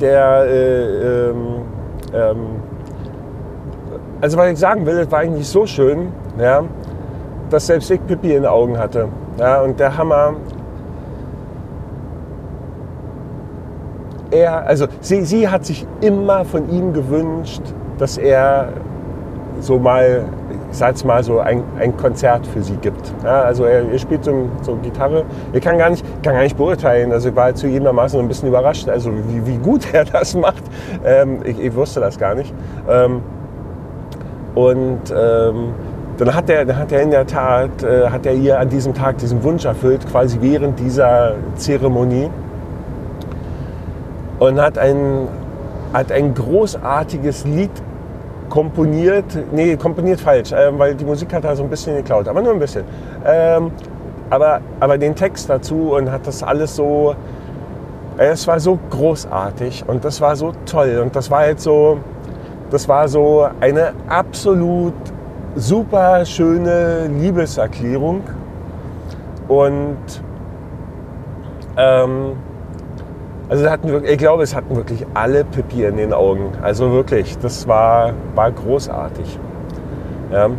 der, 0.00 0.44
äh, 0.46 1.28
ähm, 1.28 1.36
ähm, 2.14 2.36
also 4.20 4.38
was 4.38 4.50
ich 4.50 4.58
sagen 4.58 4.86
will, 4.86 4.96
das 4.96 5.10
war 5.10 5.20
eigentlich 5.20 5.48
so 5.48 5.66
schön, 5.66 6.08
ja, 6.38 6.64
dass 7.50 7.66
selbst 7.66 7.90
ich 7.90 8.04
Pippi 8.06 8.28
in 8.28 8.42
den 8.42 8.46
Augen 8.46 8.78
hatte. 8.78 9.08
Ja, 9.38 9.60
und 9.60 9.78
der 9.78 9.96
Hammer, 9.96 10.34
er, 14.30 14.66
also 14.66 14.86
sie, 15.00 15.22
sie 15.22 15.48
hat 15.48 15.64
sich 15.64 15.86
immer 16.00 16.44
von 16.44 16.68
ihm 16.70 16.92
gewünscht, 16.92 17.62
dass 17.98 18.18
er 18.18 18.68
so 19.60 19.78
mal 19.78 20.24
ich 20.80 21.04
mal 21.04 21.22
so, 21.22 21.40
ein, 21.40 21.62
ein 21.78 21.96
Konzert 21.96 22.46
für 22.46 22.62
sie 22.62 22.76
gibt. 22.76 23.12
Ja, 23.24 23.42
also 23.42 23.64
er, 23.64 23.90
er 23.90 23.98
spielt 23.98 24.24
so, 24.24 24.48
so, 24.62 24.76
Gitarre. 24.76 25.24
Ich 25.52 25.60
kann 25.60 25.78
gar, 25.78 25.90
nicht, 25.90 26.04
kann 26.22 26.34
gar 26.34 26.42
nicht 26.42 26.56
beurteilen. 26.56 27.12
Also 27.12 27.30
ich 27.30 27.36
war 27.36 27.54
zu 27.54 27.66
jedem 27.66 27.86
ein 27.98 28.28
bisschen 28.28 28.48
überrascht, 28.48 28.88
also 28.88 29.10
wie, 29.12 29.46
wie 29.46 29.58
gut 29.58 29.86
er 29.92 30.04
das 30.04 30.34
macht. 30.34 30.62
Ähm, 31.04 31.40
ich, 31.44 31.58
ich, 31.58 31.74
wusste 31.74 32.00
das 32.00 32.18
gar 32.18 32.34
nicht. 32.34 32.52
Ähm, 32.88 33.22
und 34.54 35.14
ähm, 35.14 35.74
dann 36.18 36.34
hat 36.34 36.48
er, 36.48 36.76
hat 36.76 36.92
er 36.92 37.02
in 37.02 37.10
der 37.10 37.26
Tat, 37.26 37.82
äh, 37.82 38.08
hat 38.08 38.24
er 38.24 38.34
ihr 38.34 38.58
an 38.58 38.68
diesem 38.68 38.94
Tag 38.94 39.18
diesen 39.18 39.42
Wunsch 39.42 39.64
erfüllt, 39.64 40.06
quasi 40.10 40.38
während 40.40 40.78
dieser 40.78 41.34
Zeremonie. 41.56 42.30
Und 44.38 44.60
hat 44.60 44.78
ein, 44.78 45.28
hat 45.92 46.12
ein 46.12 46.34
großartiges 46.34 47.44
Lied 47.44 47.70
komponiert, 48.48 49.24
nee, 49.52 49.76
komponiert 49.76 50.20
falsch, 50.20 50.52
äh, 50.52 50.78
weil 50.78 50.94
die 50.94 51.04
Musik 51.04 51.32
hat 51.32 51.44
er 51.44 51.56
so 51.56 51.62
ein 51.62 51.70
bisschen 51.70 51.96
geklaut, 51.96 52.28
aber 52.28 52.42
nur 52.42 52.52
ein 52.52 52.58
bisschen. 52.58 52.84
Ähm, 53.24 53.70
aber, 54.30 54.60
aber 54.80 54.98
den 54.98 55.14
Text 55.14 55.48
dazu 55.48 55.94
und 55.94 56.10
hat 56.10 56.26
das 56.26 56.42
alles 56.42 56.76
so, 56.76 57.14
äh, 58.18 58.28
es 58.28 58.46
war 58.46 58.58
so 58.60 58.78
großartig 58.90 59.84
und 59.86 60.04
das 60.04 60.20
war 60.20 60.36
so 60.36 60.52
toll 60.64 61.00
und 61.02 61.14
das 61.14 61.30
war 61.30 61.46
jetzt 61.46 61.62
so, 61.62 61.98
das 62.70 62.88
war 62.88 63.08
so 63.08 63.46
eine 63.60 63.92
absolut 64.08 64.94
super 65.54 66.24
schöne 66.24 67.06
Liebeserklärung 67.06 68.22
und 69.48 69.96
ähm, 71.76 72.32
also 73.48 73.70
hatten 73.70 73.88
wirklich, 73.88 74.12
ich 74.12 74.18
glaube, 74.18 74.42
es 74.42 74.54
hatten 74.54 74.74
wirklich 74.74 75.06
alle 75.14 75.44
Pipi 75.44 75.84
in 75.84 75.96
den 75.96 76.12
Augen. 76.12 76.52
Also 76.62 76.90
wirklich, 76.92 77.38
das 77.38 77.68
war, 77.68 78.12
war 78.34 78.50
großartig. 78.50 79.38
Ja. 80.32 80.50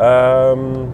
Ähm, 0.00 0.88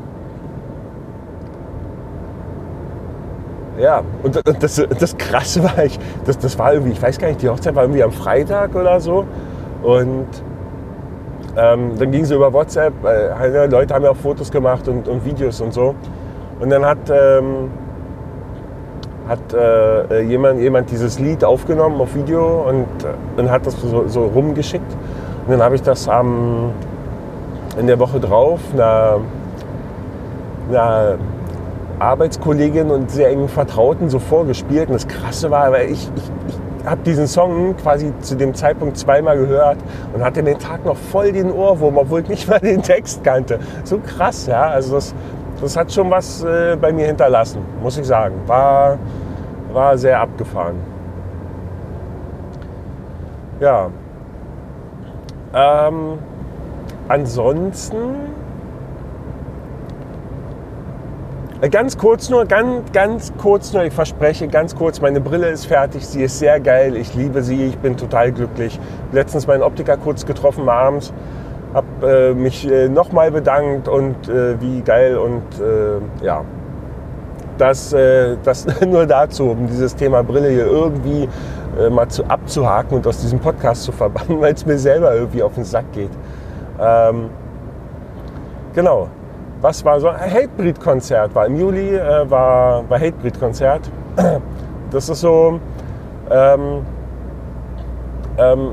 ja, 3.79 4.03
und 4.23 4.41
das, 4.61 4.87
das 4.99 5.17
Krasse 5.17 5.65
war, 5.65 5.85
ich, 5.85 5.99
das, 6.27 6.39
das 6.39 6.59
war 6.59 6.75
irgendwie, 6.75 6.93
ich 6.93 7.03
weiß 7.03 7.19
gar 7.19 7.29
nicht, 7.29 7.41
die 7.41 7.49
Hochzeit 7.49 7.75
war 7.75 7.85
irgendwie 7.85 8.03
am 8.03 8.13
Freitag 8.13 8.75
oder 8.75 9.01
so. 9.01 9.25
Und 9.83 10.27
ähm, 11.57 11.93
dann 11.99 12.11
ging 12.11 12.25
sie 12.25 12.35
über 12.35 12.53
WhatsApp, 12.53 12.93
äh, 13.05 13.67
Leute 13.67 13.95
haben 13.95 14.05
ja 14.05 14.11
auch 14.11 14.17
Fotos 14.17 14.51
gemacht 14.51 14.89
und, 14.89 15.09
und 15.09 15.25
Videos 15.25 15.61
und 15.61 15.73
so. 15.73 15.95
Und 16.61 16.71
dann 16.71 16.85
hat 16.85 16.99
ähm, 17.11 17.71
hat 19.29 19.55
äh, 19.55 20.21
jemand, 20.23 20.61
jemand 20.61 20.91
dieses 20.91 21.19
Lied 21.19 21.45
aufgenommen 21.45 22.01
auf 22.01 22.15
Video 22.15 22.69
und, 22.69 22.87
äh, 23.05 23.41
und 23.41 23.51
hat 23.51 23.67
das 23.67 23.81
so, 23.81 24.07
so 24.07 24.27
rumgeschickt. 24.27 24.93
Und 25.47 25.53
dann 25.53 25.63
habe 25.63 25.75
ich 25.75 25.83
das 25.83 26.09
am, 26.09 26.71
in 27.79 27.87
der 27.87 27.99
Woche 27.99 28.21
drauf 28.21 28.61
einer, 28.73 29.21
einer 30.69 31.19
Arbeitskollegin 31.99 32.91
und 32.91 33.11
sehr 33.11 33.31
engen 33.31 33.49
Vertrauten 33.49 34.11
so 34.11 34.19
vorgespielt. 34.19 34.89
Und 34.89 34.95
das 34.95 35.09
Krasse 35.09 35.51
war, 35.51 35.73
weil 35.73 35.91
ich, 35.91 36.11
ich, 36.17 36.31
ich 36.83 36.87
habe 36.87 37.01
diesen 37.03 37.27
Song 37.27 37.77
quasi 37.79 38.13
zu 38.21 38.37
dem 38.37 38.55
Zeitpunkt 38.55 38.99
zweimal 38.99 39.39
gehört 39.39 39.79
und 40.13 40.23
hatte 40.23 40.43
den 40.43 40.59
Tag 40.59 40.85
noch 40.85 40.97
voll 40.97 41.33
den 41.33 41.51
Ohrwurm, 41.51 41.97
obwohl 41.97 42.21
ich 42.21 42.29
nicht 42.29 42.49
mal 42.49 42.59
den 42.61 42.83
Text 42.83 43.25
kannte. 43.25 43.59
So 43.85 43.99
krass, 43.99 44.47
ja. 44.47 44.65
Also 44.69 44.97
das, 44.97 45.15
das 45.61 45.77
hat 45.77 45.93
schon 45.93 46.11
was 46.11 46.43
äh, 46.45 46.77
bei 46.81 46.93
mir 46.93 47.07
hinterlassen, 47.07 47.63
muss 47.83 47.97
ich 47.99 48.07
sagen. 48.07 48.35
War, 48.47 48.99
war 49.73 49.97
sehr 49.97 50.21
abgefahren. 50.21 50.77
Ja. 53.61 53.91
Ähm, 55.55 56.19
ansonsten 57.09 57.97
äh, 61.61 61.69
Ganz 61.69 61.97
kurz 61.97 62.29
nur, 62.29 62.45
ganz, 62.45 62.93
ganz 62.93 63.33
kurz 63.39 63.73
nur, 63.73 63.85
ich 63.85 63.93
verspreche, 63.93 64.49
ganz 64.49 64.75
kurz, 64.75 65.01
meine 65.01 65.21
Brille 65.21 65.49
ist 65.49 65.67
fertig, 65.67 66.07
sie 66.07 66.25
ist 66.25 66.39
sehr 66.39 66.61
geil, 66.61 66.97
ich 66.97 67.15
liebe 67.15 67.43
sie, 67.43 67.67
ich 67.67 67.79
bin 67.79 67.97
total 67.97 68.33
glücklich. 68.33 68.79
Letztens 69.13 69.47
meinen 69.47 69.63
Optiker 69.63 69.97
kurz 69.97 70.27
getroffen 70.27 70.69
abends 70.69 71.13
habe 71.75 72.31
äh, 72.31 72.35
mich 72.35 72.71
äh, 72.71 72.89
nochmal 72.89 73.31
bedankt 73.31 73.89
und 73.89 74.29
äh, 74.29 74.61
wie 74.61 74.81
geil 74.81 75.19
und 75.19 75.43
äh, 75.61 76.25
ja, 76.25 76.45
das, 77.59 77.93
äh, 77.93 78.37
das 78.45 78.67
nur 78.87 79.07
dazu, 79.07 79.51
um 79.51 79.67
dieses 79.67 79.95
Thema 79.95 80.23
Brille 80.23 80.49
hier 80.51 80.67
irgendwie 80.67 81.29
äh, 81.79 81.91
mal 81.91 82.09
zu, 82.09 82.25
abzuhaken 82.25 82.99
und 82.99 83.07
aus 83.07 83.19
diesem 83.19 83.41
Podcast 83.41 83.83
zu 83.83 83.93
verbannen, 83.93 84.41
weil 84.41 84.55
es 84.55 84.65
mir 84.65 84.79
selber 84.79 85.15
irgendwie 85.15 85.43
auf 85.43 85.55
den 85.55 85.65
Sack 85.65 85.93
geht. 85.93 86.11
Ähm, 86.81 87.31
genau. 88.75 89.09
Was 89.61 89.85
war 89.85 89.99
so? 89.99 90.09
Ein 90.09 90.31
Hatebreed-Konzert 90.31 91.35
war 91.35 91.47
im 91.47 91.57
Juli, 91.59 91.99
war, 92.29 92.89
war 92.89 92.99
Hatebreed-Konzert. 92.99 93.91
Das 94.91 95.09
ist 95.09 95.23
so, 95.23 95.59
ähm, 96.31 96.83
Ähm, 98.37 98.71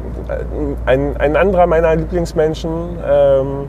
ein, 0.86 1.18
ein 1.18 1.36
anderer 1.36 1.68
meiner 1.68 1.96
Lieblingsmenschen, 1.96 2.98
ähm, 3.08 3.68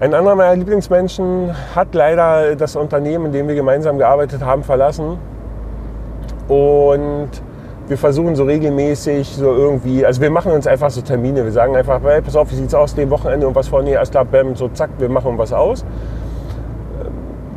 ein 0.00 0.12
anderer 0.12 0.34
meiner 0.34 0.56
Lieblingsmenschen 0.56 1.54
hat 1.74 1.94
leider 1.94 2.56
das 2.56 2.76
Unternehmen, 2.76 3.26
in 3.26 3.32
dem 3.32 3.48
wir 3.48 3.54
gemeinsam 3.54 3.96
gearbeitet 3.96 4.44
haben, 4.44 4.62
verlassen. 4.62 5.18
Und 6.48 7.30
wir 7.86 7.96
versuchen 7.96 8.34
so 8.34 8.44
regelmäßig 8.44 9.28
so 9.28 9.52
irgendwie, 9.52 10.04
also 10.04 10.20
wir 10.20 10.30
machen 10.30 10.52
uns 10.52 10.66
einfach 10.66 10.90
so 10.90 11.00
Termine. 11.00 11.44
Wir 11.44 11.52
sagen 11.52 11.76
einfach, 11.76 12.00
hey, 12.02 12.20
pass 12.22 12.36
auf, 12.36 12.50
wie 12.50 12.56
sieht's 12.56 12.74
aus, 12.74 12.94
dem 12.94 13.10
Wochenende 13.10 13.46
und 13.46 13.54
was 13.54 13.68
vor, 13.68 13.82
nee, 13.82 13.96
alles 13.96 14.10
klar, 14.10 14.24
bam, 14.24 14.56
so 14.56 14.68
zack, 14.68 14.90
wir 14.98 15.08
machen 15.08 15.38
was 15.38 15.52
aus. 15.52 15.84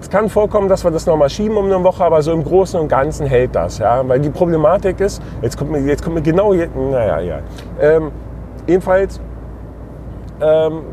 Es 0.08 0.12
kann 0.12 0.30
vorkommen, 0.30 0.70
dass 0.70 0.86
wir 0.86 0.92
das 0.92 1.06
nochmal 1.06 1.30
schieben 1.30 1.58
um 1.58 1.66
eine 1.66 1.84
Woche, 1.84 2.02
aber 2.02 2.22
so 2.22 2.32
im 2.32 2.42
Großen 2.42 2.80
und 2.80 2.88
Ganzen 2.88 3.28
hält 3.28 3.54
das. 3.54 3.78
Ja? 3.80 4.08
Weil 4.08 4.22
die 4.22 4.30
Problematik 4.30 5.02
ist, 5.02 5.22
jetzt 5.42 5.58
kommt 5.58 5.70
mir, 5.70 5.80
jetzt 5.82 6.02
kommt 6.02 6.16
mir 6.16 6.22
genau, 6.22 6.54
naja, 6.54 7.20
ja. 7.20 7.40
Ähm, 7.82 8.14
ebenfalls, 8.68 9.20
ähm, 10.40 10.84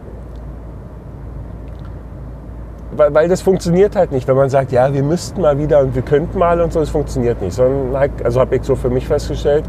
weil, 2.97 3.14
weil 3.14 3.28
das 3.28 3.40
funktioniert 3.40 3.94
halt 3.94 4.11
nicht, 4.11 4.26
wenn 4.26 4.35
man 4.35 4.50
sagt, 4.50 4.73
ja, 4.73 4.92
wir 4.92 5.04
müssten 5.04 5.40
mal 5.42 5.56
wieder 5.59 5.78
und 5.78 5.94
wir 5.94 6.02
könnten 6.02 6.37
mal 6.37 6.61
und 6.61 6.73
so, 6.73 6.80
das 6.80 6.90
funktioniert 6.90 7.40
nicht. 7.40 7.54
Sondern 7.54 7.97
halt, 7.97 8.11
also 8.25 8.40
habe 8.40 8.56
ich 8.56 8.64
so 8.64 8.75
für 8.75 8.90
mich 8.90 9.06
festgestellt, 9.06 9.62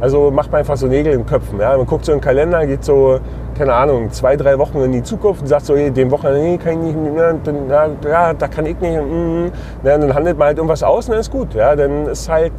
also 0.00 0.30
macht 0.30 0.50
man 0.50 0.60
einfach 0.60 0.78
so 0.78 0.86
Nägel 0.86 1.12
in 1.12 1.26
Köpfen. 1.26 1.60
Ja? 1.60 1.76
Man 1.76 1.84
guckt 1.84 2.06
so 2.06 2.12
in 2.12 2.18
den 2.18 2.24
Kalender, 2.24 2.66
geht 2.66 2.82
so, 2.82 3.20
keine 3.56 3.74
Ahnung, 3.74 4.10
zwei, 4.10 4.36
drei 4.36 4.58
Wochen 4.58 4.78
in 4.82 4.92
die 4.92 5.02
Zukunft 5.02 5.42
und 5.42 5.46
sagt 5.46 5.66
so, 5.66 5.76
hey, 5.76 5.90
dem 5.90 6.10
Wochenende 6.10 6.40
nee, 6.40 6.58
kann 6.58 6.86
ich 6.86 6.94
nicht, 6.94 7.16
ja, 7.16 7.32
dann, 7.32 7.68
ja, 7.68 7.88
ja, 8.08 8.34
da 8.34 8.48
kann 8.48 8.66
ich 8.66 8.78
nicht. 8.80 9.00
Mm, 9.00 9.46
ja, 9.82 9.98
dann 9.98 10.14
handelt 10.14 10.38
man 10.38 10.48
halt 10.48 10.58
irgendwas 10.58 10.82
aus 10.82 11.06
und 11.06 11.12
dann 11.12 11.20
ist 11.20 11.30
gut. 11.30 11.54
Ja? 11.54 11.74
Dann 11.74 12.06
ist 12.06 12.28
halt, 12.28 12.52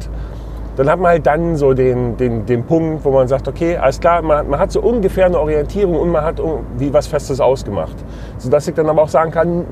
dann 0.76 0.90
hat 0.90 0.98
man 0.98 1.10
halt 1.12 1.26
dann 1.26 1.56
so 1.56 1.72
den, 1.72 2.16
den, 2.16 2.46
den 2.46 2.64
Punkt, 2.64 3.04
wo 3.04 3.10
man 3.10 3.28
sagt, 3.28 3.46
okay, 3.48 3.76
alles 3.76 4.00
klar, 4.00 4.22
man, 4.22 4.48
man 4.48 4.58
hat 4.58 4.72
so 4.72 4.80
ungefähr 4.80 5.26
eine 5.26 5.38
Orientierung 5.38 5.98
und 5.98 6.10
man 6.10 6.24
hat 6.24 6.40
irgendwie 6.40 6.92
was 6.92 7.06
Festes 7.06 7.40
ausgemacht. 7.40 7.96
Sodass 8.38 8.66
ich 8.66 8.74
dann 8.74 8.88
aber 8.88 9.02
auch 9.02 9.08
sagen 9.08 9.30
kann, 9.30 9.66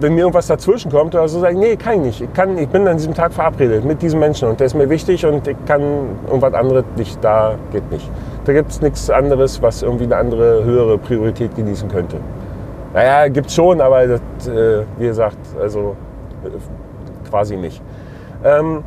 wenn 0.00 0.14
mir 0.14 0.20
irgendwas 0.20 0.46
dazwischen 0.46 0.90
kommt 0.90 1.14
oder 1.14 1.28
so, 1.28 1.40
sage 1.40 1.54
ich, 1.54 1.58
nee, 1.58 1.76
kann 1.76 1.94
ich 1.94 2.00
nicht. 2.00 2.20
Ich, 2.22 2.32
kann, 2.32 2.56
ich 2.56 2.68
bin 2.68 2.86
an 2.86 2.96
diesem 2.96 3.14
Tag 3.14 3.32
verabredet 3.32 3.84
mit 3.84 4.00
diesem 4.00 4.20
Menschen 4.20 4.48
und 4.48 4.60
der 4.60 4.66
ist 4.66 4.74
mir 4.74 4.88
wichtig 4.88 5.24
und 5.26 5.46
ich 5.46 5.56
kann 5.66 5.82
irgendwas 6.26 6.54
anderes 6.54 6.84
nicht, 6.96 7.22
da 7.22 7.54
geht 7.72 7.90
nicht. 7.90 8.08
Da 8.44 8.52
gibt 8.52 8.70
es 8.70 8.80
nichts 8.80 9.10
anderes, 9.10 9.60
was 9.60 9.82
irgendwie 9.82 10.04
eine 10.04 10.16
andere, 10.16 10.64
höhere 10.64 10.98
Priorität 10.98 11.54
genießen 11.56 11.88
könnte. 11.88 12.18
Naja, 12.94 13.28
gibt 13.28 13.50
schon, 13.50 13.80
aber 13.80 14.06
das, 14.06 14.20
äh, 14.48 14.84
wie 14.98 15.06
gesagt, 15.06 15.38
also 15.60 15.96
äh, 16.44 17.28
quasi 17.28 17.56
nicht. 17.56 17.82
Ähm, 18.44 18.84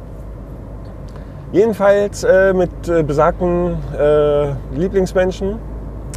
jedenfalls 1.51 2.23
äh, 2.23 2.53
mit 2.53 2.71
äh, 2.87 3.03
besagten 3.03 3.77
äh, 3.97 4.53
Lieblingsmenschen 4.73 5.59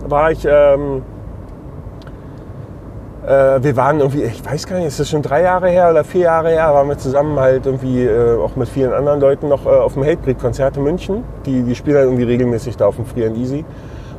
war 0.09 0.31
ich 0.31 0.47
ähm, 0.49 1.03
äh, 3.27 3.63
wir 3.63 3.77
waren 3.77 4.01
irgendwie, 4.01 4.23
ich 4.23 4.45
weiß 4.45 4.67
gar 4.67 4.77
nicht, 4.77 4.87
ist 4.87 5.01
das 5.01 5.09
schon 5.09 5.23
drei 5.23 5.43
Jahre 5.43 5.69
her 5.69 5.91
oder 5.91 6.05
vier 6.05 6.23
Jahre 6.23 6.51
her, 6.51 6.75
waren 6.75 6.89
wir 6.89 6.99
zusammen 6.99 7.39
halt 7.39 7.65
irgendwie 7.65 8.05
äh, 8.05 8.39
auch 8.39 8.55
mit 8.57 8.69
vielen 8.69 8.93
anderen 8.93 9.21
Leuten 9.21 9.49
noch 9.49 9.65
äh, 9.65 9.71
auf 9.71 9.95
dem 9.95 10.05
Hatebreed-Konzert 10.05 10.77
in 10.77 10.83
München. 10.83 11.25
Die, 11.47 11.63
die 11.63 11.75
spielen 11.75 11.97
halt 11.97 12.07
irgendwie 12.07 12.25
regelmäßig 12.25 12.77
da 12.77 12.87
auf 12.87 12.97
dem 12.97 13.07
Free 13.07 13.27
and 13.27 13.37
Easy. 13.37 13.59
Und 13.59 13.67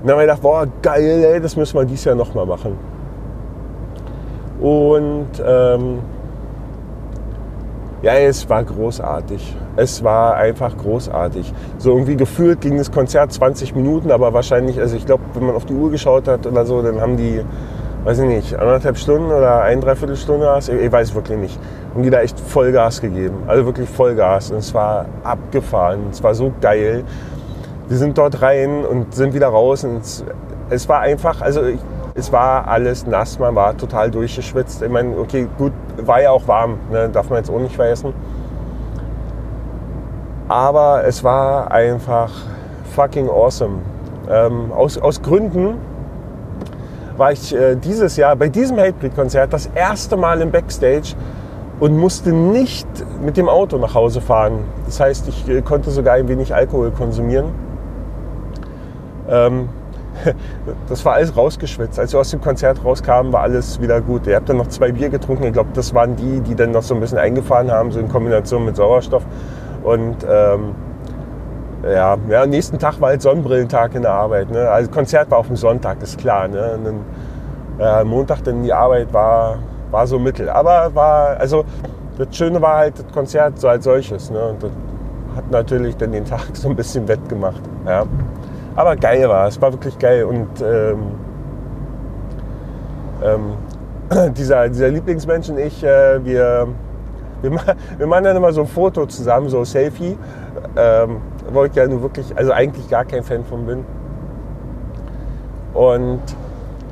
dann 0.03 0.11
haben 0.11 0.19
wir 0.19 0.25
gedacht, 0.25 0.41
boah, 0.41 0.67
geil, 0.81 1.23
ey, 1.23 1.39
das 1.39 1.55
müssen 1.55 1.77
wir 1.77 1.85
dieses 1.85 2.05
Jahr 2.05 2.15
nochmal 2.15 2.45
machen. 2.45 2.77
Und 4.59 5.27
ähm, 5.45 5.99
ja, 8.01 8.13
es 8.13 8.49
war 8.49 8.63
großartig. 8.63 9.55
Es 9.75 10.03
war 10.03 10.35
einfach 10.35 10.75
großartig. 10.77 11.53
So 11.77 11.91
irgendwie 11.91 12.15
gefühlt 12.15 12.61
ging 12.61 12.77
das 12.77 12.91
Konzert 12.91 13.33
20 13.33 13.75
Minuten, 13.75 14.11
aber 14.11 14.33
wahrscheinlich, 14.33 14.79
also 14.79 14.95
ich 14.95 15.05
glaube, 15.05 15.23
wenn 15.33 15.45
man 15.45 15.55
auf 15.55 15.65
die 15.65 15.73
Uhr 15.73 15.91
geschaut 15.91 16.27
hat 16.27 16.45
oder 16.47 16.65
so, 16.65 16.81
dann 16.81 17.01
haben 17.01 17.17
die 17.17 17.41
weiß 18.05 18.19
ich 18.19 18.27
nicht, 18.27 18.53
anderthalb 18.53 18.97
Stunden 18.97 19.31
oder 19.31 19.63
ein, 19.63 19.81
dreiviertel 19.81 20.15
Stunde 20.15 20.47
hast, 20.47 20.69
ich, 20.69 20.79
ich 20.79 20.91
weiß 20.91 21.15
wirklich 21.15 21.39
nicht. 21.39 21.59
Und 21.95 22.03
die 22.03 22.11
da 22.11 22.21
echt 22.21 22.39
Vollgas 22.39 23.01
gegeben. 23.01 23.37
Also 23.47 23.65
wirklich 23.65 23.89
Vollgas. 23.89 24.51
Und 24.51 24.57
es 24.57 24.73
war 24.73 25.07
abgefahren. 25.23 26.01
Es 26.11 26.21
war 26.21 26.35
so 26.35 26.53
geil. 26.61 27.03
Wir 27.87 27.97
sind 27.97 28.17
dort 28.17 28.41
rein 28.43 28.85
und 28.85 29.15
sind 29.15 29.33
wieder 29.33 29.47
raus. 29.47 29.83
Und 29.83 29.97
es, 29.97 30.23
es 30.69 30.87
war 30.87 30.99
einfach, 30.99 31.41
also 31.41 31.63
ich, 31.63 31.79
es 32.13 32.31
war 32.31 32.67
alles 32.67 33.07
nass, 33.07 33.39
man 33.39 33.55
war 33.55 33.75
total 33.75 34.11
durchgeschwitzt. 34.11 34.83
Ich 34.83 34.89
meine, 34.89 35.17
okay, 35.17 35.47
gut, 35.57 35.73
war 35.97 36.21
ja 36.21 36.29
auch 36.29 36.47
warm, 36.47 36.77
ne? 36.91 37.09
darf 37.09 37.29
man 37.29 37.39
jetzt 37.39 37.49
auch 37.49 37.59
nicht 37.59 37.75
vergessen. 37.75 38.13
Aber 40.47 41.03
es 41.05 41.23
war 41.23 41.71
einfach 41.71 42.31
fucking 42.93 43.29
awesome. 43.29 43.79
Ähm, 44.29 44.71
aus, 44.71 44.97
aus 44.97 45.21
Gründen, 45.21 45.77
war 47.17 47.31
ich 47.31 47.55
äh, 47.55 47.75
dieses 47.75 48.17
Jahr 48.17 48.35
bei 48.35 48.49
diesem 48.49 48.77
Hatebreed-Konzert 48.77 49.53
das 49.53 49.69
erste 49.73 50.17
Mal 50.17 50.41
im 50.41 50.51
Backstage 50.51 51.15
und 51.79 51.97
musste 51.97 52.31
nicht 52.31 52.87
mit 53.21 53.37
dem 53.37 53.49
Auto 53.49 53.77
nach 53.77 53.93
Hause 53.93 54.21
fahren. 54.21 54.65
Das 54.85 54.99
heißt, 54.99 55.27
ich 55.27 55.47
äh, 55.47 55.61
konnte 55.61 55.91
sogar 55.91 56.15
ein 56.15 56.27
wenig 56.27 56.53
Alkohol 56.53 56.91
konsumieren. 56.91 57.47
Ähm, 59.29 59.69
das 60.89 61.03
war 61.05 61.13
alles 61.13 61.35
rausgeschwitzt. 61.35 61.99
Als 61.99 62.13
wir 62.13 62.19
aus 62.19 62.31
dem 62.31 62.41
Konzert 62.41 62.83
rauskamen, 62.83 63.33
war 63.33 63.41
alles 63.41 63.81
wieder 63.81 64.01
gut. 64.01 64.27
Ihr 64.27 64.35
habt 64.35 64.49
dann 64.49 64.57
noch 64.57 64.67
zwei 64.67 64.91
Bier 64.91 65.09
getrunken. 65.09 65.45
Ich 65.45 65.53
glaube, 65.53 65.69
das 65.73 65.93
waren 65.93 66.15
die, 66.15 66.41
die 66.41 66.55
dann 66.55 66.71
noch 66.71 66.83
so 66.83 66.93
ein 66.93 67.01
bisschen 67.01 67.17
eingefahren 67.17 67.71
haben, 67.71 67.91
so 67.91 67.99
in 67.99 68.07
Kombination 68.07 68.65
mit 68.65 68.75
Sauerstoff. 68.75 69.23
Und 69.83 70.17
ähm, 70.29 70.75
ja, 71.85 72.17
ja, 72.29 72.45
nächsten 72.45 72.79
Tag 72.79 72.99
war 72.99 73.09
halt 73.09 73.21
Sonnenbrillentag 73.21 73.93
in 73.93 74.01
der 74.01 74.11
Arbeit. 74.11 74.49
Ne? 74.49 74.67
Also 74.69 74.89
Konzert 74.89 75.29
war 75.29 75.37
auf 75.37 75.47
dem 75.47 75.55
Sonntag, 75.55 76.01
ist 76.01 76.17
klar. 76.17 76.47
Ne? 76.47 76.73
Und 76.73 76.85
dann, 76.85 76.99
äh, 77.79 78.03
Montag 78.03 78.43
dann 78.43 78.63
die 78.63 78.73
Arbeit 78.73 79.13
war, 79.13 79.59
war 79.91 80.07
so 80.07 80.17
mittel. 80.17 80.49
Aber 80.49 80.95
war, 80.95 81.37
also 81.37 81.63
das 82.17 82.35
Schöne 82.35 82.61
war 82.61 82.77
halt 82.77 82.99
das 82.99 83.13
Konzert 83.13 83.59
so 83.59 83.67
als 83.67 83.83
solches. 83.83 84.31
Ne? 84.31 84.43
Und 84.43 84.63
das 84.63 84.71
hat 85.35 85.51
natürlich 85.51 85.95
dann 85.97 86.11
den 86.11 86.25
Tag 86.25 86.41
so 86.53 86.69
ein 86.69 86.75
bisschen 86.75 87.07
wettgemacht. 87.07 87.61
Ja? 87.85 88.05
Aber 88.75 88.95
geil 88.95 89.29
war 89.29 89.47
es, 89.47 89.61
war 89.61 89.71
wirklich 89.71 89.97
geil. 89.99 90.23
Und 90.23 90.47
ähm, 90.61 91.03
ähm, 93.23 94.33
dieser, 94.33 94.69
dieser 94.69 94.89
Lieblingsmensch 94.89 95.49
und 95.49 95.59
ich, 95.59 95.83
äh, 95.83 96.23
wir, 96.25 96.67
wir, 97.41 97.51
wir 97.97 98.07
machen 98.07 98.23
dann 98.23 98.35
immer 98.35 98.51
so 98.51 98.61
ein 98.61 98.67
Foto 98.67 99.05
zusammen, 99.05 99.49
so 99.49 99.63
Selfie. 99.63 100.17
Ähm, 100.75 101.17
wo 101.51 101.63
ich 101.65 101.75
ja 101.75 101.87
nun 101.87 102.01
wirklich, 102.01 102.37
also 102.37 102.51
eigentlich 102.51 102.89
gar 102.89 103.05
kein 103.05 103.23
Fan 103.23 103.43
von 103.43 103.65
bin. 103.65 103.85
Und 105.73 106.21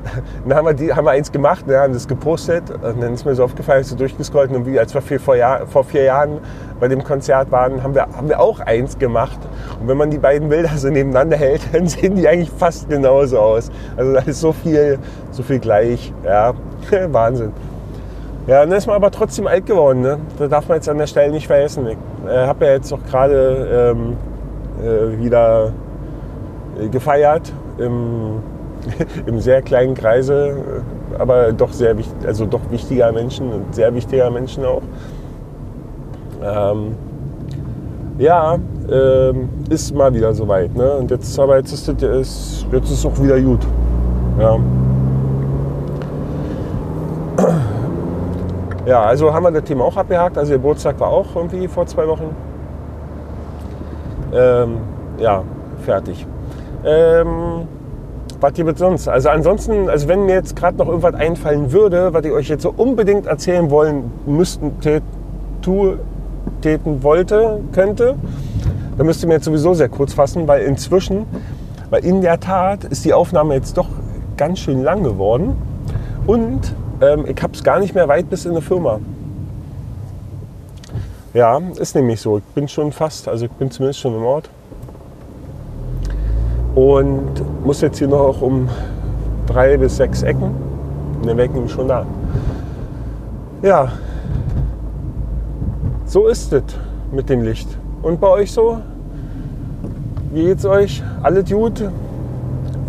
dann 0.46 0.58
haben 0.58 0.66
wir, 0.66 0.74
die, 0.74 0.94
haben 0.94 1.06
wir 1.06 1.12
eins 1.12 1.32
gemacht, 1.32 1.66
ne, 1.68 1.80
haben 1.80 1.94
das 1.94 2.08
gepostet 2.08 2.70
und 2.70 3.02
dann 3.02 3.14
ist 3.14 3.26
mir 3.26 3.36
so 3.36 3.44
aufgefallen, 3.44 3.82
ich 3.82 3.88
so 3.88 3.96
durchgescrollt 3.96 4.52
und 4.52 4.66
wie, 4.66 4.78
als 4.78 4.94
wir 4.94 5.02
vier, 5.02 5.20
vor, 5.20 5.36
Jahr, 5.36 5.66
vor 5.68 5.84
vier 5.84 6.04
Jahren 6.04 6.40
bei 6.80 6.88
dem 6.88 7.04
Konzert 7.04 7.52
waren, 7.52 7.84
haben 7.84 7.96
wir, 7.96 8.08
haben 8.16 8.28
wir 8.28 8.40
auch 8.40 8.60
eins 8.60 8.98
gemacht. 9.00 9.40
Und 9.80 9.88
wenn 9.88 9.98
man 9.98 10.10
die 10.10 10.18
beiden 10.18 10.50
Bilder 10.50 10.70
so 10.76 10.90
nebeneinander 10.90 11.38
hält, 11.38 11.62
dann 11.74 11.88
sehen 11.88 12.16
die 12.16 12.28
eigentlich 12.28 12.52
fast 12.52 12.90
genauso 12.90 13.40
aus. 13.40 13.72
Also 13.96 14.14
da 14.14 14.20
ist 14.20 14.42
so 14.42 14.52
viel, 14.52 15.00
so 15.32 15.44
viel 15.44 15.60
gleich. 15.60 16.14
Ja, 16.26 16.54
Wahnsinn. 17.08 17.54
Ja, 18.46 18.66
dann 18.66 18.74
ist 18.74 18.88
man 18.88 18.98
aber 18.98 19.10
trotzdem 19.10 19.48
alt 19.48 19.66
geworden. 19.66 20.02
Ne? 20.02 20.18
Da 20.38 20.48
darf 20.48 20.68
man 20.68 20.76
jetzt 20.76 20.90
an 20.90 20.98
der 20.98 21.08
Stelle 21.08 21.32
nicht 21.32 21.48
vergessen. 21.48 21.88
Ich 21.88 22.30
äh, 22.30 22.46
habe 22.46 22.66
ja 22.66 22.74
jetzt 22.74 22.92
auch 22.92 23.00
gerade 23.10 23.94
ähm, 23.96 24.12
äh, 24.12 24.33
wieder 25.20 25.72
äh, 26.80 26.88
gefeiert 26.90 27.52
im, 27.78 28.40
im 29.26 29.40
sehr 29.40 29.62
kleinen 29.62 29.94
Kreise, 29.96 30.58
äh, 31.16 31.22
aber 31.22 31.52
doch 31.52 31.72
sehr 31.72 31.96
also 32.26 32.46
doch 32.46 32.62
wichtiger 32.70 33.12
Menschen 33.12 33.52
und 33.52 33.76
sehr 33.76 33.94
wichtiger 33.94 34.30
Menschen 34.30 34.66
auch. 34.66 34.82
Ähm, 36.44 36.96
ja, 38.18 38.58
ähm, 38.92 39.50
ist 39.70 39.96
mal 39.96 40.14
wieder 40.14 40.34
soweit. 40.34 40.76
Ne? 40.76 40.94
Und 40.94 41.12
jetzt 41.12 41.38
aber 41.40 41.58
jetzt 41.58 41.74
ist, 41.74 41.88
es 41.88 42.66
jetzt 42.72 42.92
ist 42.92 43.06
auch 43.06 43.22
wieder 43.22 43.40
gut. 43.40 43.62
Ja. 44.40 44.58
ja, 48.86 49.04
also 49.04 49.34
haben 49.34 49.44
wir 49.44 49.52
das 49.52 49.64
Thema 49.64 49.86
auch 49.86 49.98
abgehakt. 49.98 50.38
Also 50.38 50.54
Geburtstag 50.54 51.00
war 51.00 51.10
auch 51.10 51.36
irgendwie 51.36 51.68
vor 51.68 51.86
zwei 51.86 52.08
Wochen. 52.08 52.36
Ähm, 54.34 54.78
ja, 55.20 55.44
fertig. 55.86 56.26
Ähm, 56.86 57.68
was 58.40 58.54
gibt 58.54 58.72
es 58.72 58.80
sonst? 58.80 59.08
Also 59.08 59.30
ansonsten, 59.30 59.90
also 59.90 60.08
wenn 60.08 60.26
mir 60.26 60.36
jetzt 60.36 60.56
gerade 60.56 60.78
noch 60.78 60.88
irgendwas 60.88 61.14
einfallen 61.14 61.72
würde, 61.72 62.14
was 62.14 62.26
ich 62.26 62.32
euch 62.32 62.50
jetzt 62.50 62.64
so 62.64 62.74
unbedingt 62.76 63.26
erzählen 63.26 63.70
wollen 63.70 64.12
müssten, 64.26 64.74
täten 66.62 67.04
wollte, 67.04 67.62
könnte, 67.72 68.16
dann 68.98 69.06
müsst 69.06 69.24
ihr 69.24 69.28
mir 69.28 69.36
jetzt 69.36 69.46
sowieso 69.46 69.74
sehr 69.74 69.90
kurz 69.90 70.14
fassen, 70.14 70.48
weil 70.48 70.64
inzwischen, 70.64 71.26
weil 71.90 72.04
in 72.04 72.22
der 72.22 72.40
Tat 72.40 72.84
ist 72.84 73.06
die 73.06 73.14
Aufnahme 73.14 73.54
jetzt 73.54 73.78
doch 73.78 73.88
ganz 74.36 74.60
schön 74.60 74.84
lang 74.84 75.04
geworden 75.04 75.56
und 76.28 76.74
ähm, 77.02 77.26
ich 77.28 77.42
habe 77.42 77.54
es 77.54 77.64
gar 77.64 77.80
nicht 77.80 77.96
mehr 77.96 78.08
weit 78.08 78.30
bis 78.30 78.46
in 78.46 78.52
eine 78.52 78.62
Firma. 78.62 79.00
Ja, 81.34 81.60
ist 81.80 81.96
nämlich 81.96 82.22
so. 82.22 82.38
Ich 82.38 82.44
bin 82.54 82.68
schon 82.68 82.92
fast, 82.92 83.28
also 83.28 83.46
ich 83.46 83.52
bin 83.52 83.72
zumindest 83.72 84.00
schon 84.00 84.14
im 84.14 84.24
Ort. 84.24 84.50
Und 86.76 87.66
muss 87.66 87.82
jetzt 87.82 87.98
hier 87.98 88.08
noch 88.08 88.40
um 88.42 88.70
drei 89.48 89.78
bis 89.78 89.98
sechs 89.98 90.22
Ecken. 90.22 90.44
Und 91.16 91.28
dann 91.28 91.40
ich 91.40 91.52
nämlich 91.52 91.72
schon 91.72 91.88
da. 91.88 92.06
Ja, 93.64 93.92
so 96.06 96.28
ist 96.28 96.54
es 96.54 96.64
mit 97.12 97.30
dem 97.30 97.42
Licht. 97.42 97.68
Und 98.04 98.20
bei 98.20 98.28
euch 98.28 98.52
so? 98.52 98.78
Wie 100.32 100.44
geht's 100.44 100.66
euch? 100.66 101.02
Alles 101.24 101.50
gut? 101.50 101.84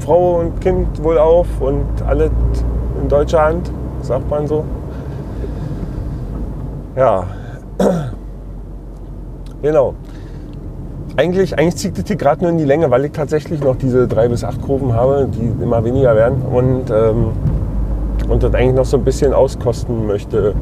Frau 0.01 0.41
und 0.41 0.61
Kind 0.61 1.03
wohl 1.03 1.17
auf 1.17 1.47
und 1.61 1.87
alles 2.07 2.31
in 3.01 3.09
deutscher 3.09 3.43
Hand, 3.43 3.71
sagt 4.03 4.29
man 4.29 4.47
so. 4.47 4.65
Ja, 6.95 7.25
genau. 9.65 9.95
Eigentlich, 11.17 11.59
eigentlich 11.59 11.77
zieht 11.77 11.99
es 11.99 12.05
hier 12.07 12.17
gerade 12.17 12.43
nur 12.43 12.51
in 12.51 12.59
die 12.59 12.65
Länge, 12.65 12.91
weil 12.91 13.05
ich 13.05 13.13
tatsächlich 13.13 13.61
noch 13.61 13.77
diese 13.77 14.07
drei 14.07 14.29
bis 14.29 14.45
acht 14.45 14.61
Kurven 14.61 14.93
habe, 14.93 15.29
die 15.33 15.63
immer 15.63 15.85
weniger 15.85 16.15
werden 16.15 16.43
und, 16.43 16.91
ähm, 16.91 17.33
und 18.29 18.43
das 18.43 18.53
eigentlich 18.55 18.75
noch 18.75 18.85
so 18.85 18.97
ein 18.97 19.05
bisschen 19.05 19.33
auskosten 19.33 20.07
möchte. 20.07 20.55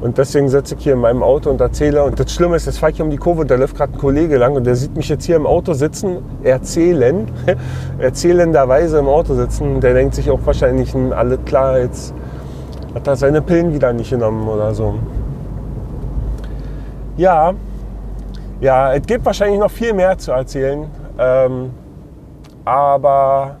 Und 0.00 0.18
deswegen 0.18 0.48
sitze 0.48 0.74
ich 0.74 0.84
hier 0.84 0.92
in 0.92 1.00
meinem 1.00 1.22
Auto 1.22 1.48
und 1.48 1.60
erzähle. 1.60 2.04
Und 2.04 2.20
das 2.20 2.32
Schlimme 2.32 2.56
ist, 2.56 2.66
jetzt 2.66 2.78
fahre 2.78 2.92
ich 2.92 3.00
um 3.00 3.08
die 3.08 3.16
Kurve 3.16 3.42
und 3.42 3.50
da 3.50 3.54
läuft 3.54 3.76
gerade 3.76 3.94
ein 3.94 3.98
Kollege 3.98 4.36
lang 4.36 4.54
und 4.54 4.66
der 4.66 4.76
sieht 4.76 4.94
mich 4.94 5.08
jetzt 5.08 5.24
hier 5.24 5.36
im 5.36 5.46
Auto 5.46 5.72
sitzen, 5.72 6.18
erzählen, 6.42 7.26
erzählenderweise 7.98 8.98
im 8.98 9.08
Auto 9.08 9.34
sitzen. 9.34 9.80
Der 9.80 9.94
denkt 9.94 10.14
sich 10.14 10.30
auch 10.30 10.40
wahrscheinlich, 10.44 10.92
hm, 10.92 11.12
alles 11.12 11.38
klar, 11.46 11.78
jetzt 11.78 12.12
hat 12.94 13.06
er 13.06 13.16
seine 13.16 13.40
Pillen 13.40 13.72
wieder 13.72 13.92
nicht 13.92 14.10
genommen 14.10 14.46
oder 14.48 14.74
so. 14.74 14.96
Ja, 17.16 17.54
ja, 18.60 18.94
es 18.94 19.06
gibt 19.06 19.24
wahrscheinlich 19.24 19.58
noch 19.58 19.70
viel 19.70 19.92
mehr 19.92 20.16
zu 20.16 20.32
erzählen. 20.32 20.86
Ähm, 21.18 21.70
aber, 22.64 23.56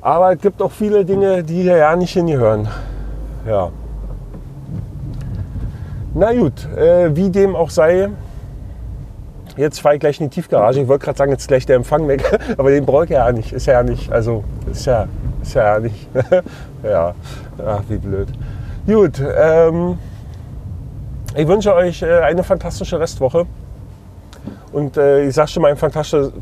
aber 0.00 0.32
es 0.32 0.40
gibt 0.40 0.60
auch 0.60 0.70
viele 0.70 1.04
Dinge, 1.04 1.42
die 1.42 1.62
hier 1.62 1.76
ja 1.76 1.96
nicht 1.96 2.12
hingehören. 2.12 2.68
Ja. 3.46 3.70
Na 6.12 6.32
gut, 6.34 6.66
äh, 6.76 7.14
wie 7.14 7.30
dem 7.30 7.54
auch 7.54 7.70
sei, 7.70 8.10
jetzt 9.56 9.80
fahre 9.80 9.94
ich 9.94 10.00
gleich 10.00 10.20
in 10.20 10.28
die 10.28 10.34
Tiefgarage. 10.34 10.80
Ich 10.80 10.88
wollte 10.88 11.04
gerade 11.04 11.18
sagen, 11.18 11.30
jetzt 11.30 11.46
gleich 11.46 11.66
der 11.66 11.76
Empfang 11.76 12.08
weg, 12.08 12.38
aber 12.58 12.70
den 12.70 12.84
brauche 12.84 13.04
ich 13.04 13.10
ja 13.10 13.30
nicht. 13.30 13.52
Ist 13.52 13.66
ja 13.66 13.82
nicht, 13.82 14.12
also 14.12 14.44
ist 14.70 14.86
ja, 14.86 15.06
ist 15.40 15.54
ja 15.54 15.78
nicht. 15.78 16.08
ja, 16.82 17.14
ach, 17.64 17.82
wie 17.88 17.98
blöd. 17.98 18.28
Gut, 18.86 19.22
ähm, 19.36 19.98
ich 21.34 21.46
wünsche 21.46 21.74
euch 21.74 22.02
äh, 22.02 22.20
eine 22.20 22.42
fantastische 22.42 22.98
Restwoche. 22.98 23.46
Und 24.72 24.96
äh, 24.96 25.26
ich 25.26 25.34
sage 25.34 25.48
schon 25.48 25.62
mal 25.62 25.70
ein 25.70 25.76
fantastisches, 25.76 26.32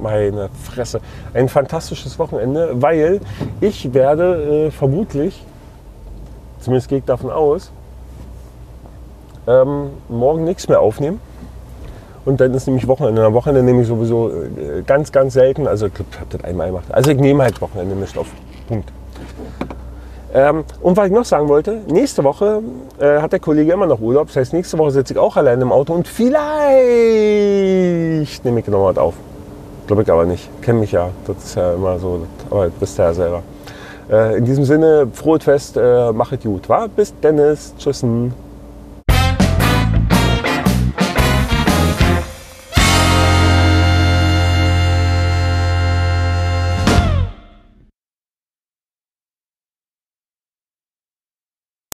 meine 0.00 0.48
Fresse, 0.62 1.00
ein 1.32 1.48
fantastisches 1.48 2.18
Wochenende, 2.18 2.70
weil 2.74 3.20
ich 3.60 3.92
werde 3.92 4.66
äh, 4.66 4.70
vermutlich, 4.70 5.44
zumindest 6.60 6.88
gehe 6.88 6.98
ich 6.98 7.04
davon 7.04 7.30
aus, 7.30 7.72
ähm, 9.46 9.90
morgen 10.08 10.44
nichts 10.44 10.68
mehr 10.68 10.80
aufnehmen. 10.80 11.20
Und 12.24 12.40
dann 12.40 12.54
ist 12.54 12.66
nämlich 12.66 12.88
Wochenende. 12.88 13.24
Am 13.24 13.34
Wochenende 13.34 13.62
nehme 13.62 13.82
ich 13.82 13.88
sowieso 13.88 14.30
äh, 14.30 14.82
ganz, 14.86 15.12
ganz 15.12 15.34
selten. 15.34 15.66
Also 15.66 15.86
ich 15.86 15.92
habe 16.18 16.26
das 16.30 16.44
einmal 16.44 16.68
gemacht. 16.68 16.86
Also 16.90 17.10
ich 17.10 17.18
nehme 17.18 17.42
halt 17.42 17.60
Wochenende 17.60 17.94
nicht 17.94 18.16
auf. 18.16 18.28
Punkt. 18.66 18.90
Ähm, 20.34 20.64
und 20.82 20.96
was 20.96 21.06
ich 21.06 21.12
noch 21.12 21.24
sagen 21.24 21.48
wollte, 21.48 21.80
nächste 21.86 22.24
Woche 22.24 22.60
äh, 22.98 23.20
hat 23.20 23.30
der 23.32 23.38
Kollege 23.38 23.72
immer 23.72 23.86
noch 23.86 24.00
Urlaub. 24.00 24.26
Das 24.26 24.34
heißt, 24.36 24.52
nächste 24.52 24.76
Woche 24.78 24.90
sitze 24.90 25.14
ich 25.14 25.18
auch 25.18 25.36
allein 25.36 25.60
im 25.60 25.70
Auto 25.70 25.92
und 25.94 26.08
vielleicht 26.08 26.34
nehme 28.44 28.58
ich 28.58 28.66
noch 28.66 28.84
was 28.84 28.98
auf. 28.98 29.14
Glaube 29.86 30.02
ich 30.02 30.10
aber 30.10 30.24
nicht. 30.24 30.50
Kenne 30.60 30.80
mich 30.80 30.90
ja. 30.90 31.10
Das 31.26 31.36
ist 31.36 31.54
ja 31.54 31.74
immer 31.74 32.00
so. 32.00 32.26
Aber 32.50 32.64
das 32.64 32.74
wisst 32.80 32.98
ihr 32.98 33.04
ja 33.04 33.14
selber. 33.14 33.42
Äh, 34.10 34.38
in 34.38 34.44
diesem 34.44 34.64
Sinne, 34.64 35.06
frohes 35.12 35.44
Fest, 35.44 35.76
äh, 35.76 36.10
machet 36.12 36.42
gut. 36.42 36.68
Wa? 36.68 36.88
Bis 36.88 37.14
Dennis. 37.20 37.72
Tschüssen. 37.78 38.34